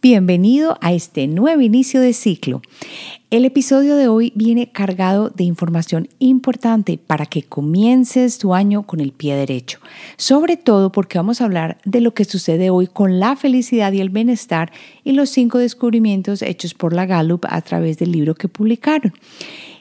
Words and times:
Bienvenido 0.00 0.78
a 0.80 0.92
este 0.92 1.26
nuevo 1.26 1.60
inicio 1.60 2.00
de 2.00 2.12
ciclo. 2.12 2.62
El 3.30 3.44
episodio 3.44 3.96
de 3.96 4.06
hoy 4.06 4.32
viene 4.36 4.70
cargado 4.70 5.28
de 5.28 5.42
información 5.42 6.08
importante 6.20 7.00
para 7.04 7.26
que 7.26 7.42
comiences 7.42 8.38
tu 8.38 8.54
año 8.54 8.84
con 8.84 9.00
el 9.00 9.10
pie 9.10 9.34
derecho, 9.34 9.80
sobre 10.16 10.56
todo 10.56 10.92
porque 10.92 11.18
vamos 11.18 11.40
a 11.40 11.46
hablar 11.46 11.78
de 11.84 12.00
lo 12.00 12.14
que 12.14 12.24
sucede 12.24 12.70
hoy 12.70 12.86
con 12.86 13.18
la 13.18 13.34
felicidad 13.34 13.90
y 13.90 14.00
el 14.00 14.10
bienestar 14.10 14.70
y 15.02 15.14
los 15.14 15.30
cinco 15.30 15.58
descubrimientos 15.58 16.42
hechos 16.42 16.74
por 16.74 16.92
la 16.92 17.04
Gallup 17.04 17.44
a 17.48 17.60
través 17.62 17.98
del 17.98 18.12
libro 18.12 18.36
que 18.36 18.46
publicaron 18.46 19.12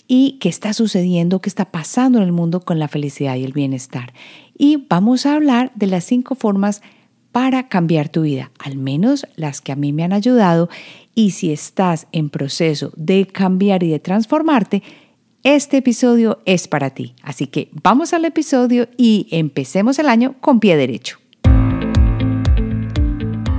y 0.07 0.39
qué 0.39 0.49
está 0.49 0.73
sucediendo, 0.73 1.41
qué 1.41 1.49
está 1.49 1.65
pasando 1.65 2.17
en 2.17 2.23
el 2.23 2.31
mundo 2.31 2.61
con 2.61 2.79
la 2.79 2.87
felicidad 2.87 3.35
y 3.35 3.43
el 3.43 3.53
bienestar. 3.53 4.13
Y 4.57 4.85
vamos 4.89 5.27
a 5.27 5.35
hablar 5.35 5.71
de 5.75 5.85
las 5.85 6.05
cinco 6.05 6.33
formas 6.33 6.81
para 7.31 7.67
cambiar 7.67 8.09
tu 8.09 8.21
vida, 8.23 8.51
al 8.59 8.77
menos 8.77 9.25
las 9.35 9.61
que 9.61 9.71
a 9.71 9.75
mí 9.75 9.93
me 9.93 10.03
han 10.03 10.13
ayudado. 10.13 10.69
Y 11.15 11.31
si 11.31 11.51
estás 11.51 12.07
en 12.11 12.29
proceso 12.29 12.91
de 12.95 13.27
cambiar 13.27 13.83
y 13.83 13.89
de 13.89 13.99
transformarte, 13.99 14.83
este 15.43 15.77
episodio 15.77 16.39
es 16.45 16.67
para 16.67 16.89
ti. 16.89 17.15
Así 17.21 17.47
que 17.47 17.69
vamos 17.83 18.13
al 18.13 18.25
episodio 18.25 18.89
y 18.97 19.27
empecemos 19.31 19.97
el 19.99 20.09
año 20.09 20.35
con 20.41 20.59
pie 20.59 20.75
derecho. 20.75 21.19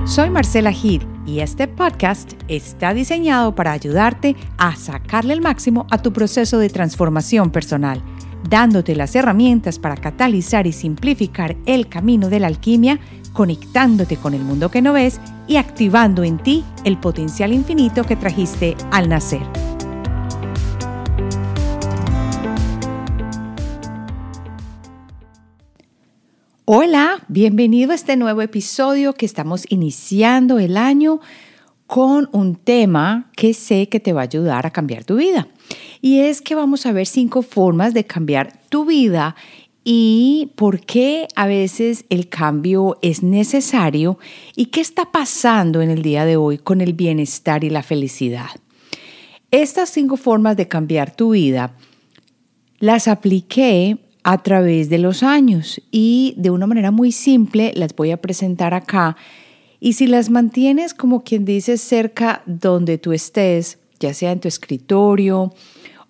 Soy 0.05 0.31
Marcela 0.31 0.71
Gid 0.71 1.03
y 1.27 1.41
este 1.41 1.67
podcast 1.67 2.33
está 2.47 2.95
diseñado 2.95 3.53
para 3.53 3.71
ayudarte 3.71 4.35
a 4.57 4.75
sacarle 4.75 5.33
el 5.33 5.41
máximo 5.41 5.85
a 5.91 6.01
tu 6.01 6.11
proceso 6.11 6.57
de 6.57 6.69
transformación 6.69 7.51
personal, 7.51 8.01
dándote 8.49 8.95
las 8.95 9.15
herramientas 9.15 9.77
para 9.77 9.95
catalizar 9.95 10.65
y 10.65 10.71
simplificar 10.71 11.57
el 11.67 11.87
camino 11.89 12.29
de 12.29 12.39
la 12.39 12.47
alquimia 12.47 12.99
conectándote 13.33 14.17
con 14.17 14.33
el 14.33 14.43
mundo 14.43 14.69
que 14.69 14.81
no 14.81 14.93
ves 14.93 15.19
y 15.47 15.57
activando 15.57 16.23
en 16.23 16.37
ti 16.37 16.63
el 16.83 16.97
potencial 16.97 17.53
infinito 17.53 18.03
que 18.03 18.15
trajiste 18.15 18.75
al 18.91 19.09
nacer. 19.09 19.41
Hola, 26.65 27.23
bienvenido 27.27 27.93
a 27.93 27.95
este 27.95 28.15
nuevo 28.15 28.43
episodio 28.43 29.13
que 29.13 29.25
estamos 29.25 29.65
iniciando 29.69 30.59
el 30.59 30.77
año 30.77 31.19
con 31.87 32.29
un 32.31 32.53
tema 32.53 33.31
que 33.35 33.55
sé 33.55 33.89
que 33.89 33.99
te 33.99 34.13
va 34.13 34.21
a 34.21 34.25
ayudar 34.25 34.67
a 34.67 34.69
cambiar 34.69 35.03
tu 35.03 35.15
vida. 35.15 35.47
Y 35.99 36.19
es 36.19 36.41
que 36.41 36.53
vamos 36.53 36.85
a 36.85 36.91
ver 36.91 37.07
cinco 37.07 37.41
formas 37.41 37.95
de 37.95 38.05
cambiar 38.05 38.53
tu 38.69 38.85
vida 38.85 39.35
y 39.83 40.51
por 40.55 40.81
qué 40.81 41.27
a 41.35 41.47
veces 41.47 42.05
el 42.09 42.29
cambio 42.29 42.97
es 43.01 43.23
necesario 43.23 44.19
y 44.55 44.67
qué 44.67 44.81
está 44.81 45.11
pasando 45.11 45.81
en 45.81 45.89
el 45.89 46.01
día 46.01 46.25
de 46.25 46.35
hoy 46.35 46.57
con 46.57 46.81
el 46.81 46.93
bienestar 46.93 47.63
y 47.63 47.69
la 47.69 47.83
felicidad. 47.83 48.49
Estas 49.51 49.89
cinco 49.89 50.17
formas 50.17 50.57
de 50.57 50.67
cambiar 50.67 51.15
tu 51.15 51.31
vida 51.31 51.75
las 52.79 53.07
apliqué 53.07 53.97
a 54.23 54.43
través 54.43 54.89
de 54.89 54.99
los 54.99 55.23
años 55.23 55.81
y 55.91 56.35
de 56.37 56.51
una 56.51 56.67
manera 56.67 56.91
muy 56.91 57.11
simple 57.11 57.71
las 57.75 57.95
voy 57.95 58.11
a 58.11 58.21
presentar 58.21 58.73
acá. 58.73 59.15
Y 59.79 59.93
si 59.93 60.07
las 60.07 60.29
mantienes 60.29 60.93
como 60.93 61.23
quien 61.23 61.45
dice 61.45 61.77
cerca 61.77 62.43
donde 62.45 62.97
tú 62.97 63.13
estés, 63.13 63.79
ya 63.99 64.13
sea 64.13 64.31
en 64.31 64.39
tu 64.39 64.47
escritorio 64.47 65.53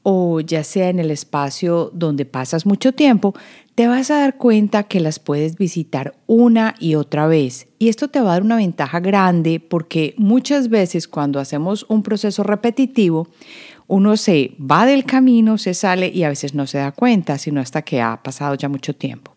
o 0.04 0.40
ya 0.40 0.64
sea 0.64 0.90
en 0.90 1.00
el 1.00 1.12
espacio 1.12 1.92
donde 1.94 2.26
pasas 2.26 2.66
mucho 2.66 2.94
tiempo, 2.94 3.34
te 3.76 3.88
vas 3.88 4.12
a 4.12 4.20
dar 4.20 4.38
cuenta 4.38 4.84
que 4.84 5.00
las 5.00 5.20
puedes 5.20 5.56
visitar 5.56 6.14
una 6.28 6.76
y 6.80 6.96
otra 6.96 7.28
vez. 7.28 7.68
Y 7.80 7.90
esto 7.90 8.10
te 8.10 8.20
va 8.20 8.32
a 8.32 8.34
dar 8.34 8.44
una 8.44 8.58
ventaja 8.58 9.00
grande 9.00 9.60
porque 9.60 10.16
muchas 10.18 10.70
veces 10.70 11.08
cuando 11.08 11.40
hacemos 11.40 11.86
un 11.88 12.04
proceso 12.04 12.44
repetitivo, 12.44 13.28
uno 13.88 14.18
se 14.18 14.56
va 14.60 14.86
del 14.86 15.06
camino, 15.06 15.58
se 15.58 15.74
sale 15.74 16.10
y 16.14 16.24
a 16.24 16.30
veces 16.30 16.54
no 16.54 16.68
se 16.68 16.78
da 16.78 16.92
cuenta, 16.92 17.38
sino 17.38 17.62
hasta 17.62 17.82
que 17.82 18.02
ha 18.02 18.22
pasado 18.22 18.56
ya 18.56 18.70
mucho 18.70 18.94
tiempo. 18.96 19.34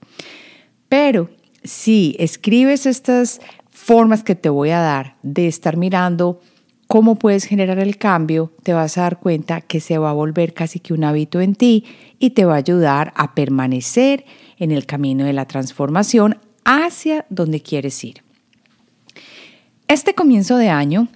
Pero 0.88 1.30
si 1.64 2.16
escribes 2.18 2.86
estas 2.86 3.40
formas 3.70 4.22
que 4.22 4.34
te 4.34 4.48
voy 4.48 4.70
a 4.70 4.80
dar 4.80 5.16
de 5.22 5.46
estar 5.48 5.76
mirando 5.76 6.40
cómo 6.92 7.14
puedes 7.14 7.46
generar 7.46 7.78
el 7.78 7.96
cambio, 7.96 8.52
te 8.62 8.74
vas 8.74 8.98
a 8.98 9.04
dar 9.04 9.18
cuenta 9.18 9.62
que 9.62 9.80
se 9.80 9.96
va 9.96 10.10
a 10.10 10.12
volver 10.12 10.52
casi 10.52 10.78
que 10.78 10.92
un 10.92 11.04
hábito 11.04 11.40
en 11.40 11.54
ti 11.54 11.86
y 12.18 12.30
te 12.32 12.44
va 12.44 12.52
a 12.52 12.58
ayudar 12.58 13.14
a 13.16 13.34
permanecer 13.34 14.26
en 14.58 14.72
el 14.72 14.84
camino 14.84 15.24
de 15.24 15.32
la 15.32 15.46
transformación 15.46 16.36
hacia 16.66 17.24
donde 17.30 17.62
quieres 17.62 18.04
ir. 18.04 18.22
Este 19.88 20.12
comienzo 20.12 20.58
de 20.58 20.68
año 20.68 21.08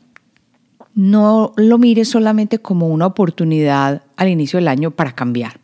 no 0.94 1.52
lo 1.58 1.76
mires 1.76 2.08
solamente 2.08 2.58
como 2.58 2.88
una 2.88 3.04
oportunidad 3.04 4.00
al 4.16 4.30
inicio 4.30 4.56
del 4.58 4.68
año 4.68 4.92
para 4.92 5.12
cambiar. 5.12 5.60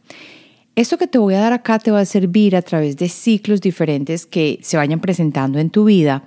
Esto 0.77 0.99
que 0.99 1.07
te 1.07 1.17
voy 1.17 1.37
a 1.37 1.41
dar 1.41 1.55
acá 1.55 1.79
te 1.79 1.91
va 1.91 2.01
a 2.01 2.05
servir 2.05 2.55
a 2.55 2.61
través 2.61 2.99
de 2.99 3.09
ciclos 3.09 3.63
diferentes 3.63 4.27
que 4.27 4.59
se 4.61 4.77
vayan 4.77 5.01
presentando 5.01 5.59
en 5.59 5.71
tu 5.71 5.87
vida 5.87 6.25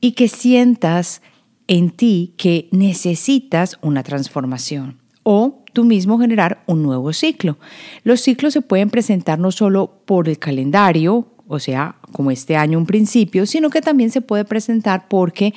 y 0.00 0.12
que 0.12 0.26
sientas 0.26 1.22
en 1.70 1.90
ti 1.90 2.34
que 2.36 2.68
necesitas 2.72 3.78
una 3.80 4.02
transformación 4.02 4.98
o 5.22 5.62
tú 5.72 5.84
mismo 5.84 6.18
generar 6.18 6.64
un 6.66 6.82
nuevo 6.82 7.12
ciclo. 7.12 7.58
Los 8.02 8.22
ciclos 8.22 8.54
se 8.54 8.60
pueden 8.60 8.90
presentar 8.90 9.38
no 9.38 9.52
solo 9.52 10.02
por 10.04 10.28
el 10.28 10.40
calendario, 10.40 11.28
o 11.46 11.60
sea, 11.60 11.94
como 12.10 12.32
este 12.32 12.56
año 12.56 12.76
un 12.76 12.86
principio, 12.86 13.46
sino 13.46 13.70
que 13.70 13.80
también 13.82 14.10
se 14.10 14.20
puede 14.20 14.44
presentar 14.44 15.06
porque 15.08 15.54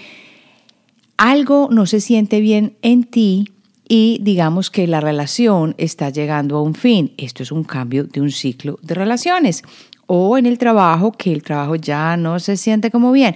algo 1.17 1.69
no 1.71 1.87
se 1.87 1.99
siente 1.99 2.41
bien 2.41 2.77
en 2.83 3.05
ti 3.05 3.45
y 3.89 4.19
digamos 4.21 4.69
que 4.69 4.85
la 4.85 5.01
relación 5.01 5.73
está 5.79 6.11
llegando 6.11 6.57
a 6.57 6.61
un 6.61 6.75
fin. 6.75 7.13
Esto 7.17 7.41
es 7.41 7.51
un 7.51 7.63
cambio 7.63 8.03
de 8.03 8.21
un 8.21 8.29
ciclo 8.29 8.77
de 8.83 8.93
relaciones. 8.93 9.63
O 10.05 10.37
en 10.37 10.45
el 10.45 10.59
trabajo, 10.59 11.11
que 11.11 11.33
el 11.33 11.41
trabajo 11.41 11.75
ya 11.75 12.17
no 12.17 12.37
se 12.39 12.55
siente 12.55 12.91
como 12.91 13.11
bien. 13.11 13.35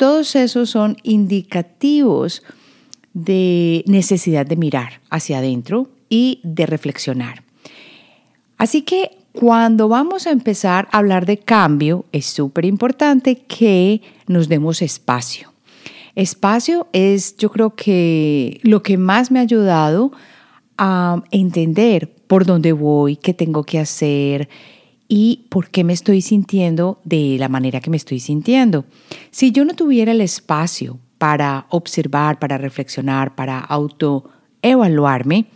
Todos 0.00 0.34
esos 0.34 0.70
son 0.70 0.96
indicativos 1.02 2.42
de 3.12 3.84
necesidad 3.86 4.46
de 4.46 4.56
mirar 4.56 5.02
hacia 5.10 5.40
adentro 5.40 5.90
y 6.08 6.40
de 6.42 6.64
reflexionar. 6.64 7.42
Así 8.56 8.80
que 8.80 9.18
cuando 9.32 9.90
vamos 9.90 10.26
a 10.26 10.30
empezar 10.30 10.88
a 10.90 10.96
hablar 10.96 11.26
de 11.26 11.36
cambio, 11.36 12.06
es 12.12 12.24
súper 12.24 12.64
importante 12.64 13.42
que 13.46 14.00
nos 14.26 14.48
demos 14.48 14.80
espacio. 14.80 15.52
Espacio 16.14 16.88
es, 16.94 17.36
yo 17.36 17.50
creo 17.50 17.74
que 17.74 18.58
lo 18.62 18.82
que 18.82 18.96
más 18.96 19.30
me 19.30 19.38
ha 19.38 19.42
ayudado 19.42 20.12
a 20.78 21.22
entender 21.30 22.10
por 22.26 22.46
dónde 22.46 22.72
voy, 22.72 23.16
qué 23.16 23.34
tengo 23.34 23.64
que 23.64 23.78
hacer, 23.78 24.48
y 25.12 25.46
por 25.48 25.70
qué 25.70 25.82
me 25.82 25.92
estoy 25.92 26.22
sintiendo 26.22 27.00
de 27.02 27.36
la 27.38 27.48
manera 27.48 27.80
que 27.80 27.90
me 27.90 27.96
estoy 27.96 28.20
sintiendo. 28.20 28.84
Si 29.32 29.50
yo 29.50 29.64
no 29.64 29.74
tuviera 29.74 30.12
el 30.12 30.20
espacio 30.20 31.00
para 31.18 31.66
observar, 31.68 32.38
para 32.38 32.58
reflexionar, 32.58 33.34
para 33.34 33.58
autoevaluarme, 33.58 35.46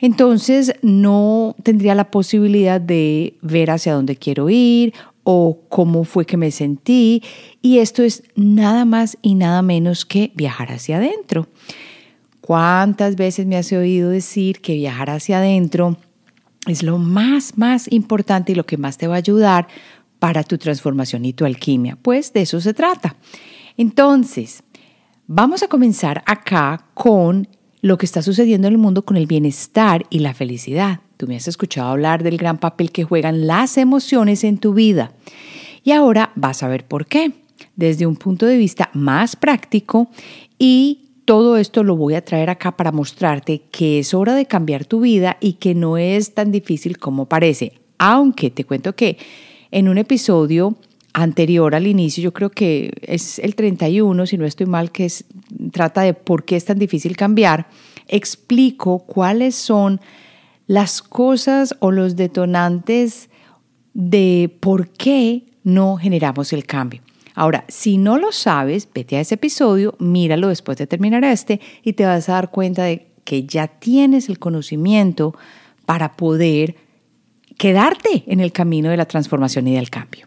entonces 0.00 0.72
no 0.80 1.54
tendría 1.62 1.94
la 1.94 2.10
posibilidad 2.10 2.80
de 2.80 3.36
ver 3.42 3.70
hacia 3.70 3.92
dónde 3.92 4.16
quiero 4.16 4.48
ir 4.48 4.94
o 5.24 5.58
cómo 5.68 6.04
fue 6.04 6.24
que 6.24 6.38
me 6.38 6.50
sentí. 6.50 7.22
Y 7.60 7.78
esto 7.80 8.02
es 8.02 8.22
nada 8.34 8.86
más 8.86 9.18
y 9.20 9.34
nada 9.34 9.60
menos 9.60 10.06
que 10.06 10.32
viajar 10.34 10.72
hacia 10.72 10.96
adentro. 10.96 11.48
¿Cuántas 12.40 13.16
veces 13.16 13.44
me 13.44 13.58
has 13.58 13.70
oído 13.72 14.08
decir 14.08 14.62
que 14.62 14.72
viajar 14.72 15.10
hacia 15.10 15.36
adentro 15.36 15.98
es 16.66 16.82
lo 16.82 16.98
más, 16.98 17.58
más 17.58 17.90
importante 17.90 18.52
y 18.52 18.54
lo 18.54 18.66
que 18.66 18.76
más 18.76 18.98
te 18.98 19.06
va 19.06 19.14
a 19.14 19.18
ayudar 19.18 19.68
para 20.18 20.44
tu 20.44 20.58
transformación 20.58 21.24
y 21.24 21.32
tu 21.32 21.44
alquimia. 21.44 21.96
Pues 22.00 22.32
de 22.32 22.42
eso 22.42 22.60
se 22.60 22.74
trata. 22.74 23.16
Entonces, 23.76 24.62
vamos 25.26 25.62
a 25.62 25.68
comenzar 25.68 26.22
acá 26.26 26.86
con 26.94 27.48
lo 27.80 27.98
que 27.98 28.06
está 28.06 28.22
sucediendo 28.22 28.68
en 28.68 28.74
el 28.74 28.78
mundo 28.78 29.04
con 29.04 29.16
el 29.16 29.26
bienestar 29.26 30.06
y 30.08 30.20
la 30.20 30.34
felicidad. 30.34 31.00
Tú 31.16 31.26
me 31.26 31.36
has 31.36 31.48
escuchado 31.48 31.90
hablar 31.90 32.22
del 32.22 32.36
gran 32.36 32.58
papel 32.58 32.92
que 32.92 33.04
juegan 33.04 33.46
las 33.46 33.76
emociones 33.76 34.44
en 34.44 34.58
tu 34.58 34.74
vida. 34.74 35.12
Y 35.82 35.90
ahora 35.90 36.30
vas 36.36 36.62
a 36.62 36.68
ver 36.68 36.86
por 36.86 37.06
qué, 37.06 37.32
desde 37.74 38.06
un 38.06 38.14
punto 38.14 38.46
de 38.46 38.56
vista 38.56 38.90
más 38.92 39.34
práctico 39.34 40.08
y 40.58 41.10
todo 41.24 41.56
esto 41.56 41.84
lo 41.84 41.96
voy 41.96 42.14
a 42.14 42.24
traer 42.24 42.50
acá 42.50 42.76
para 42.76 42.92
mostrarte 42.92 43.62
que 43.70 43.98
es 44.00 44.14
hora 44.14 44.34
de 44.34 44.46
cambiar 44.46 44.84
tu 44.84 45.00
vida 45.00 45.36
y 45.40 45.54
que 45.54 45.74
no 45.74 45.96
es 45.96 46.34
tan 46.34 46.50
difícil 46.50 46.98
como 46.98 47.26
parece. 47.26 47.80
Aunque 47.98 48.50
te 48.50 48.64
cuento 48.64 48.94
que 48.94 49.18
en 49.70 49.88
un 49.88 49.98
episodio 49.98 50.76
anterior 51.12 51.74
al 51.74 51.86
inicio, 51.86 52.22
yo 52.22 52.32
creo 52.32 52.50
que 52.50 52.92
es 53.02 53.38
el 53.38 53.54
31, 53.54 54.26
si 54.26 54.38
no 54.38 54.46
estoy 54.46 54.66
mal, 54.66 54.90
que 54.90 55.10
trata 55.70 56.02
de 56.02 56.14
por 56.14 56.44
qué 56.44 56.56
es 56.56 56.64
tan 56.64 56.78
difícil 56.78 57.16
cambiar, 57.16 57.68
explico 58.08 59.00
cuáles 59.00 59.54
son 59.54 60.00
las 60.66 61.02
cosas 61.02 61.76
o 61.80 61.90
los 61.90 62.16
detonantes 62.16 63.28
de 63.94 64.56
por 64.60 64.88
qué 64.88 65.44
no 65.64 65.96
generamos 65.96 66.52
el 66.52 66.64
cambio. 66.64 67.02
Ahora, 67.34 67.64
si 67.68 67.98
no 67.98 68.18
lo 68.18 68.32
sabes, 68.32 68.88
vete 68.92 69.16
a 69.16 69.20
ese 69.20 69.34
episodio, 69.36 69.94
míralo 69.98 70.48
después 70.48 70.78
de 70.78 70.86
terminar 70.86 71.24
este 71.24 71.60
y 71.82 71.94
te 71.94 72.04
vas 72.04 72.28
a 72.28 72.34
dar 72.34 72.50
cuenta 72.50 72.84
de 72.84 73.08
que 73.24 73.44
ya 73.44 73.68
tienes 73.68 74.28
el 74.28 74.38
conocimiento 74.38 75.34
para 75.86 76.12
poder 76.12 76.76
quedarte 77.56 78.24
en 78.26 78.40
el 78.40 78.52
camino 78.52 78.90
de 78.90 78.96
la 78.96 79.06
transformación 79.06 79.68
y 79.68 79.74
del 79.74 79.90
cambio. 79.90 80.26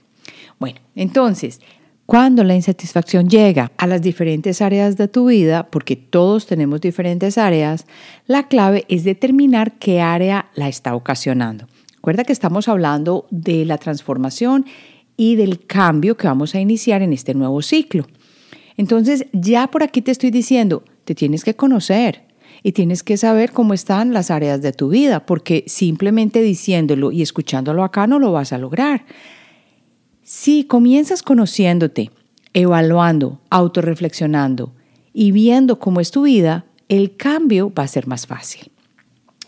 Bueno, 0.60 0.80
entonces, 0.96 1.60
cuando 2.06 2.44
la 2.44 2.56
insatisfacción 2.56 3.30
llega 3.30 3.72
a 3.78 3.88
las 3.88 4.02
diferentes 4.02 4.62
áreas 4.62 4.96
de 4.96 5.08
tu 5.08 5.28
vida, 5.28 5.68
porque 5.72 5.96
todos 5.96 6.46
tenemos 6.46 6.82
diferentes 6.82 7.38
áreas, 7.38 7.88
la 8.28 8.48
clave 8.48 8.86
es 8.90 9.04
determinar 9.04 9.74
qué 9.80 10.02
área 10.02 10.50
la 10.56 10.68
está 10.68 10.96
ocasionando. 10.96 11.68
Recuerda 11.96 12.24
que 12.24 12.34
estamos 12.34 12.68
hablando 12.68 13.26
de 13.32 13.66
la 13.66 13.80
transformación 13.80 14.66
y 15.18 15.36
del 15.36 15.66
cambio 15.66 16.18
que 16.18 16.28
vamos 16.28 16.56
a 16.56 16.60
iniciar 16.60 17.02
en 17.02 17.14
este 17.14 17.34
nuevo 17.34 17.62
ciclo. 17.62 18.06
Entonces, 18.78 19.26
ya 19.32 19.68
por 19.68 19.84
aquí 19.84 20.02
te 20.02 20.12
estoy 20.12 20.32
diciendo, 20.32 20.84
te 21.06 21.16
tienes 21.16 21.44
que 21.44 21.56
conocer 21.56 22.24
y 22.64 22.72
tienes 22.74 23.04
que 23.04 23.18
saber 23.18 23.52
cómo 23.52 23.74
están 23.74 24.14
las 24.14 24.32
áreas 24.32 24.62
de 24.62 24.74
tu 24.74 24.90
vida, 24.90 25.26
porque 25.26 25.64
simplemente 25.68 26.42
diciéndolo 26.42 27.12
y 27.12 27.22
escuchándolo 27.22 27.84
acá 27.84 28.08
no 28.08 28.20
lo 28.20 28.32
vas 28.32 28.54
a 28.54 28.58
lograr. 28.58 29.06
Si 30.24 30.64
comienzas 30.64 31.22
conociéndote, 31.22 32.12
evaluando, 32.54 33.42
autorreflexionando 33.50 34.74
y 35.14 35.32
viendo 35.32 35.80
cómo 35.80 36.00
es 36.00 36.12
tu 36.12 36.24
vida, 36.24 36.66
el 36.90 37.16
cambio 37.16 37.72
va 37.74 37.84
a 37.84 37.88
ser 37.88 38.08
más 38.08 38.26
fácil. 38.26 38.72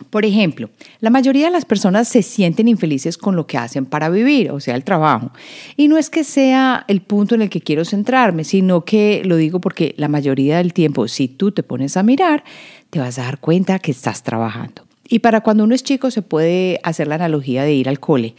Por 0.10 0.26
ejemplo, 0.26 0.70
la 1.00 1.10
mayoría 1.10 1.46
de 1.46 1.52
las 1.52 1.66
personas 1.66 2.08
se 2.08 2.22
sienten 2.22 2.68
infelices 2.68 3.18
con 3.18 3.36
lo 3.36 3.48
que 3.48 3.58
hacen 3.58 3.86
para 3.86 4.10
vivir, 4.10 4.52
o 4.52 4.60
sea, 4.60 4.76
el 4.76 4.84
trabajo. 4.84 5.32
Y 5.76 5.88
no 5.88 5.98
es 5.98 6.10
que 6.10 6.24
sea 6.24 6.86
el 6.88 7.02
punto 7.02 7.36
en 7.36 7.42
el 7.42 7.50
que 7.50 7.62
quiero 7.62 7.84
centrarme, 7.86 8.44
sino 8.44 8.86
que 8.86 9.22
lo 9.26 9.36
digo 9.36 9.60
porque 9.60 9.94
la 9.98 10.08
mayoría 10.08 10.58
del 10.58 10.74
tiempo, 10.74 11.08
si 11.08 11.28
tú 11.28 11.52
te 11.52 11.64
pones 11.64 11.98
a 11.98 12.04
mirar, 12.04 12.44
te 12.90 13.00
vas 13.00 13.20
a 13.20 13.24
dar 13.24 13.40
cuenta 13.40 13.80
que 13.80 13.92
estás 13.92 14.24
trabajando. 14.24 14.84
Y 15.10 15.20
para 15.20 15.42
cuando 15.42 15.64
uno 15.64 15.76
es 15.76 15.84
chico 15.84 16.12
se 16.12 16.22
puede 16.22 16.80
hacer 16.84 17.08
la 17.08 17.16
analogía 17.16 17.64
de 17.64 17.74
ir 17.74 17.90
al 17.90 18.00
cole. 18.00 18.36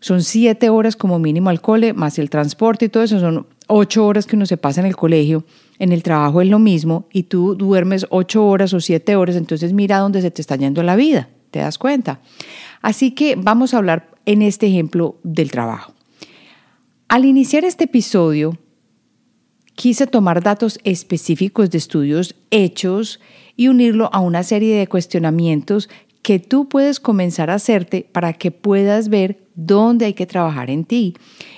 Son 0.00 0.22
siete 0.22 0.68
horas 0.68 0.96
como 0.96 1.18
mínimo 1.18 1.48
al 1.50 1.62
cole, 1.62 1.94
más 1.94 2.18
el 2.18 2.28
transporte 2.28 2.84
y 2.84 2.88
todo 2.88 3.02
eso, 3.02 3.20
son 3.20 3.46
ocho 3.66 4.06
horas 4.06 4.26
que 4.26 4.36
uno 4.36 4.46
se 4.46 4.56
pasa 4.56 4.80
en 4.80 4.86
el 4.86 4.96
colegio. 4.96 5.44
En 5.78 5.92
el 5.92 6.02
trabajo 6.02 6.40
es 6.40 6.48
lo 6.48 6.58
mismo 6.58 7.08
y 7.12 7.24
tú 7.24 7.56
duermes 7.56 8.06
ocho 8.10 8.46
horas 8.46 8.72
o 8.74 8.80
siete 8.80 9.16
horas, 9.16 9.36
entonces 9.36 9.72
mira 9.72 9.98
dónde 9.98 10.22
se 10.22 10.30
te 10.30 10.40
está 10.40 10.56
yendo 10.56 10.82
la 10.82 10.94
vida, 10.94 11.28
¿te 11.50 11.58
das 11.58 11.78
cuenta? 11.78 12.20
Así 12.80 13.10
que 13.10 13.34
vamos 13.36 13.74
a 13.74 13.78
hablar 13.78 14.10
en 14.24 14.42
este 14.42 14.66
ejemplo 14.66 15.16
del 15.24 15.50
trabajo. 15.50 15.94
Al 17.08 17.24
iniciar 17.24 17.64
este 17.64 17.84
episodio, 17.84 18.56
quise 19.74 20.06
tomar 20.06 20.42
datos 20.42 20.78
específicos 20.84 21.70
de 21.70 21.78
estudios 21.78 22.36
hechos 22.50 23.20
y 23.56 23.68
unirlo 23.68 24.10
a 24.12 24.20
una 24.20 24.42
serie 24.42 24.76
de 24.76 24.86
cuestionamientos 24.86 25.88
que 26.22 26.38
tú 26.38 26.68
puedes 26.68 27.00
comenzar 27.00 27.50
a 27.50 27.54
hacerte 27.54 28.08
para 28.10 28.32
que 28.32 28.50
puedas 28.50 29.08
ver 29.08 29.46
dónde 29.54 30.06
hay 30.06 30.14
que 30.14 30.26
trabajar 30.26 30.70
en 30.70 30.84
ti 30.84 31.14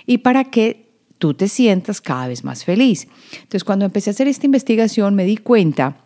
y 0.07 0.19
para 0.19 0.45
que 0.45 0.86
tú 1.19 1.35
te 1.35 1.49
sientas 1.49 2.01
cada 2.01 2.29
vez 2.29 2.45
más 2.45 2.65
feliz. 2.65 3.09
Entonces, 3.35 3.65
cuando 3.65 3.85
empecé 3.85 4.11
a 4.11 4.13
hacer 4.13 4.29
esta 4.29 4.47
investigación, 4.47 5.15
me 5.15 5.25
di 5.25 5.37
cuenta 5.37 5.97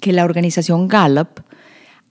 que 0.00 0.12
la 0.12 0.24
organización 0.24 0.88
Gallup 0.88 1.40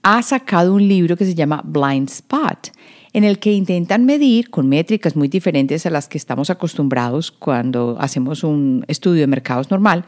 ha 0.02 0.22
sacado 0.22 0.74
un 0.74 0.86
libro 0.86 1.16
que 1.16 1.24
se 1.24 1.34
llama 1.34 1.62
Blind 1.64 2.08
Spot, 2.08 2.70
en 3.12 3.24
el 3.24 3.38
que 3.38 3.52
intentan 3.52 4.04
medir 4.04 4.50
con 4.50 4.68
métricas 4.68 5.16
muy 5.16 5.28
diferentes 5.28 5.84
a 5.84 5.90
las 5.90 6.08
que 6.08 6.16
estamos 6.16 6.48
acostumbrados 6.48 7.30
cuando 7.30 7.96
hacemos 7.98 8.44
un 8.44 8.84
estudio 8.88 9.22
de 9.22 9.26
mercados 9.26 9.70
normal, 9.70 10.04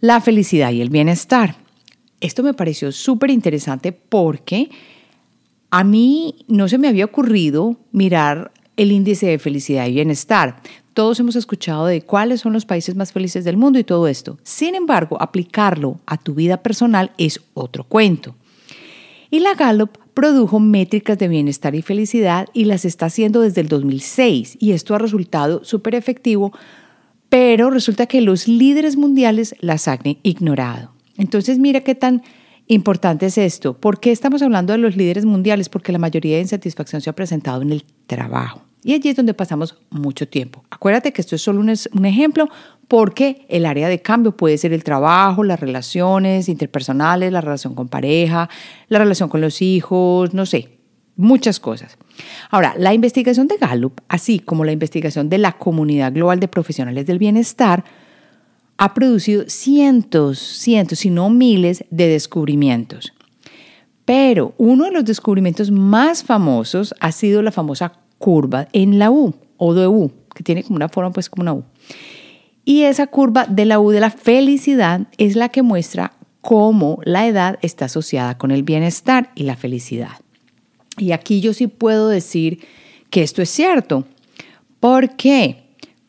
la 0.00 0.20
felicidad 0.20 0.72
y 0.72 0.80
el 0.80 0.90
bienestar. 0.90 1.56
Esto 2.20 2.42
me 2.42 2.54
pareció 2.54 2.90
súper 2.90 3.30
interesante 3.30 3.92
porque 3.92 4.70
a 5.70 5.84
mí 5.84 6.44
no 6.48 6.68
se 6.68 6.78
me 6.78 6.88
había 6.88 7.04
ocurrido 7.04 7.76
mirar 7.92 8.52
el 8.76 8.92
índice 8.92 9.26
de 9.26 9.38
felicidad 9.38 9.86
y 9.86 9.92
bienestar. 9.92 10.60
Todos 10.94 11.18
hemos 11.18 11.34
escuchado 11.34 11.86
de 11.86 12.02
cuáles 12.02 12.40
son 12.40 12.52
los 12.52 12.66
países 12.66 12.94
más 12.94 13.12
felices 13.12 13.44
del 13.44 13.56
mundo 13.56 13.80
y 13.80 13.84
todo 13.84 14.06
esto. 14.06 14.38
Sin 14.44 14.76
embargo, 14.76 15.20
aplicarlo 15.20 16.00
a 16.06 16.16
tu 16.16 16.34
vida 16.34 16.62
personal 16.62 17.10
es 17.18 17.40
otro 17.52 17.82
cuento. 17.82 18.36
Y 19.28 19.40
la 19.40 19.54
Gallup 19.54 19.98
produjo 20.14 20.60
métricas 20.60 21.18
de 21.18 21.26
bienestar 21.26 21.74
y 21.74 21.82
felicidad 21.82 22.46
y 22.52 22.66
las 22.66 22.84
está 22.84 23.06
haciendo 23.06 23.40
desde 23.40 23.60
el 23.60 23.68
2006 23.68 24.58
y 24.60 24.70
esto 24.70 24.94
ha 24.94 24.98
resultado 24.98 25.64
súper 25.64 25.96
efectivo, 25.96 26.52
pero 27.28 27.70
resulta 27.70 28.06
que 28.06 28.20
los 28.20 28.46
líderes 28.46 28.96
mundiales 28.96 29.56
las 29.58 29.88
han 29.88 29.98
ignorado. 30.22 30.92
Entonces 31.16 31.58
mira 31.58 31.80
qué 31.80 31.96
tan 31.96 32.22
Importante 32.66 33.26
es 33.26 33.36
esto. 33.36 33.78
¿Por 33.78 34.00
qué 34.00 34.10
estamos 34.10 34.40
hablando 34.40 34.72
de 34.72 34.78
los 34.78 34.96
líderes 34.96 35.26
mundiales? 35.26 35.68
Porque 35.68 35.92
la 35.92 35.98
mayoría 35.98 36.36
de 36.36 36.42
insatisfacción 36.42 37.02
se 37.02 37.10
ha 37.10 37.14
presentado 37.14 37.60
en 37.60 37.72
el 37.72 37.84
trabajo. 38.06 38.62
Y 38.84 38.92
allí 38.92 39.08
es 39.08 39.16
donde 39.16 39.32
pasamos 39.32 39.78
mucho 39.88 40.28
tiempo. 40.28 40.62
Acuérdate 40.70 41.12
que 41.12 41.22
esto 41.22 41.34
es 41.34 41.42
solo 41.42 41.60
un, 41.60 42.04
ejemplo 42.04 42.50
porque 42.86 43.46
el 43.48 43.64
área 43.64 43.88
de 43.88 44.02
cambio 44.02 44.36
puede 44.36 44.58
ser 44.58 44.74
el 44.74 44.84
trabajo, 44.84 45.42
las 45.42 45.58
relaciones 45.58 46.50
interpersonales, 46.50 47.32
la 47.32 47.40
relación 47.40 47.74
con 47.74 47.88
pareja, 47.88 48.50
la 48.88 48.98
relación 48.98 49.30
con 49.30 49.40
los 49.40 49.62
hijos, 49.62 50.34
no 50.34 50.44
sé, 50.44 50.78
muchas 51.16 51.60
cosas. 51.60 51.96
Ahora, 52.50 52.74
la 52.76 52.92
investigación 52.92 53.48
de 53.48 53.56
Gallup, 53.56 54.02
así 54.08 54.38
como 54.38 54.66
la 54.66 54.72
investigación 54.72 55.30
de 55.30 55.38
la 55.38 55.52
Comunidad 55.52 56.12
Global 56.12 56.38
de 56.38 56.48
Profesionales 56.48 57.06
del 57.06 57.18
Bienestar, 57.18 57.84
ha 58.76 58.92
producido 58.92 59.44
cientos, 59.48 60.38
cientos, 60.38 60.98
si 60.98 61.08
no 61.08 61.30
miles 61.30 61.86
de 61.90 62.08
descubrimientos. 62.08 63.14
Pero 64.04 64.52
uno 64.58 64.84
de 64.84 64.90
los 64.90 65.06
descubrimientos 65.06 65.70
más 65.70 66.22
famosos 66.22 66.94
ha 67.00 67.12
sido 67.12 67.40
la 67.40 67.50
famosa 67.50 68.03
curva 68.24 68.68
en 68.72 68.98
la 68.98 69.10
U, 69.10 69.34
o 69.58 69.74
de 69.74 69.86
U, 69.86 70.10
que 70.34 70.42
tiene 70.42 70.62
como 70.62 70.76
una 70.76 70.88
forma 70.88 71.12
pues 71.12 71.28
como 71.28 71.42
una 71.42 71.52
U. 71.52 71.64
Y 72.64 72.84
esa 72.84 73.06
curva 73.06 73.44
de 73.44 73.66
la 73.66 73.78
U 73.78 73.90
de 73.90 74.00
la 74.00 74.08
felicidad 74.08 75.08
es 75.18 75.36
la 75.36 75.50
que 75.50 75.60
muestra 75.60 76.14
cómo 76.40 77.00
la 77.04 77.26
edad 77.26 77.58
está 77.60 77.84
asociada 77.84 78.38
con 78.38 78.50
el 78.50 78.62
bienestar 78.62 79.30
y 79.34 79.42
la 79.42 79.56
felicidad. 79.56 80.22
Y 80.96 81.12
aquí 81.12 81.42
yo 81.42 81.52
sí 81.52 81.66
puedo 81.66 82.08
decir 82.08 82.60
que 83.10 83.22
esto 83.22 83.42
es 83.42 83.50
cierto. 83.50 84.06
¿Por 84.80 85.16
qué? 85.16 85.64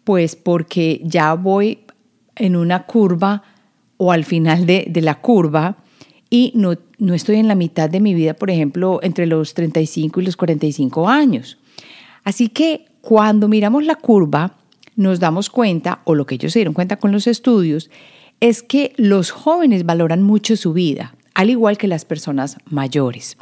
Pues 0.06 0.38
porque 0.38 1.02
ya 1.04 1.34
voy 1.34 1.80
en 2.38 2.56
una 2.56 2.84
curva 2.84 3.44
o 3.98 4.14
al 4.14 4.24
final 4.24 4.66
de, 4.66 4.90
la 5.02 5.16
curva 5.20 5.76
y 6.30 6.54
no, 6.56 6.76
no 6.98 7.14
estoy 7.14 7.40
en 7.40 7.50
la 7.50 7.56
mitad 7.56 7.90
de 7.90 8.00
mi 8.00 8.14
vida, 8.14 8.36
por 8.36 8.52
ejemplo, 8.52 9.02
entre 9.04 9.26
los 9.26 9.54
35 9.54 10.22
y 10.22 10.26
los 10.26 10.38
45 10.38 11.10
años. 11.10 11.58
Así 12.26 12.50
que 12.50 12.88
cuando 13.00 13.48
miramos 13.48 13.86
la 13.86 13.96
curva, 13.96 14.58
nos 14.98 15.20
damos 15.20 15.50
cuenta, 15.50 16.02
o 16.04 16.16
lo 16.16 16.26
que 16.26 16.36
ellos 16.36 16.52
se 16.52 16.60
dieron 16.60 16.74
cuenta 16.74 16.98
con 16.98 17.12
los 17.12 17.28
estudios, 17.28 17.90
es 18.42 18.64
que 18.64 18.94
los 18.98 19.32
jóvenes 19.32 19.86
valoran 19.86 20.24
mucho 20.24 20.58
su 20.58 20.74
vida, 20.74 21.16
al 21.34 21.50
igual 21.50 21.78
que 21.78 21.88
las 21.88 22.04
personas 22.04 22.58
mayores. 22.66 23.38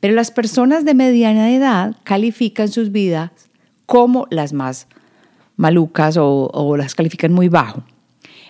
Pero 0.00 0.14
las 0.14 0.30
personas 0.30 0.84
de 0.84 0.94
mediana 0.94 1.54
edad 1.54 1.96
califican 2.04 2.68
sus 2.68 2.90
vidas 2.90 3.30
como 3.86 4.26
las 4.30 4.52
más 4.52 4.88
malucas 5.56 6.16
o, 6.16 6.50
o 6.52 6.76
las 6.76 6.94
califican 6.94 7.32
muy 7.32 7.48
bajo. 7.48 7.84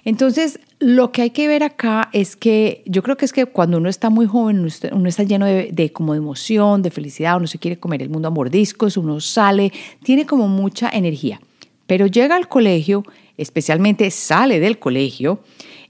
Entonces, 0.05 0.61
lo 0.85 1.13
que 1.13 1.23
hay 1.23 1.31
que 1.31 1.49
ver 1.49 1.63
acá 1.63 2.11
es 2.13 2.37
que 2.37 2.83
yo 2.85 3.03
creo 3.03 3.17
que 3.17 3.25
es 3.25 3.33
que 3.33 3.47
cuando 3.47 3.79
uno 3.79 3.89
está 3.89 4.11
muy 4.11 4.27
joven, 4.27 4.59
uno 4.59 5.09
está, 5.09 5.23
lleno 5.23 5.47
de, 5.47 5.93
como 5.95 6.13
de 6.13 6.19
emoción, 6.19 6.83
de 6.83 6.91
felicidad, 6.91 7.39
uno 7.39 7.47
se 7.47 7.59
quiere 7.59 7.79
comer 7.79 8.03
el 8.03 8.11
mundo 8.11 8.29
a 8.29 8.31
mordiscos, 8.31 8.99
uno 8.99 9.19
sale, 9.19 9.73
tiene 10.03 10.27
como 10.27 10.47
mucha 10.47 10.91
energía. 10.91 11.41
Pero 11.87 12.07
llega 12.07 12.37
al 12.37 12.49
colegio, 12.49 13.03
especialmente 13.39 14.11
sale 14.11 14.61
del 14.61 14.79
colegio, 14.79 15.41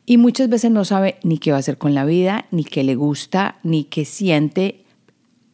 y 0.06 0.16
muchas 0.16 0.48
veces 0.48 0.70
no 0.70 0.84
sabe 0.84 1.16
ni 1.24 1.38
qué 1.38 1.50
va 1.50 1.56
a 1.56 1.60
hacer 1.60 1.76
con 1.76 1.92
la 1.92 2.04
vida, 2.04 2.46
ni 2.52 2.62
qué 2.62 2.84
le 2.84 2.94
gusta, 2.94 3.56
ni 3.64 3.82
qué 3.82 4.04
siente. 4.04 4.84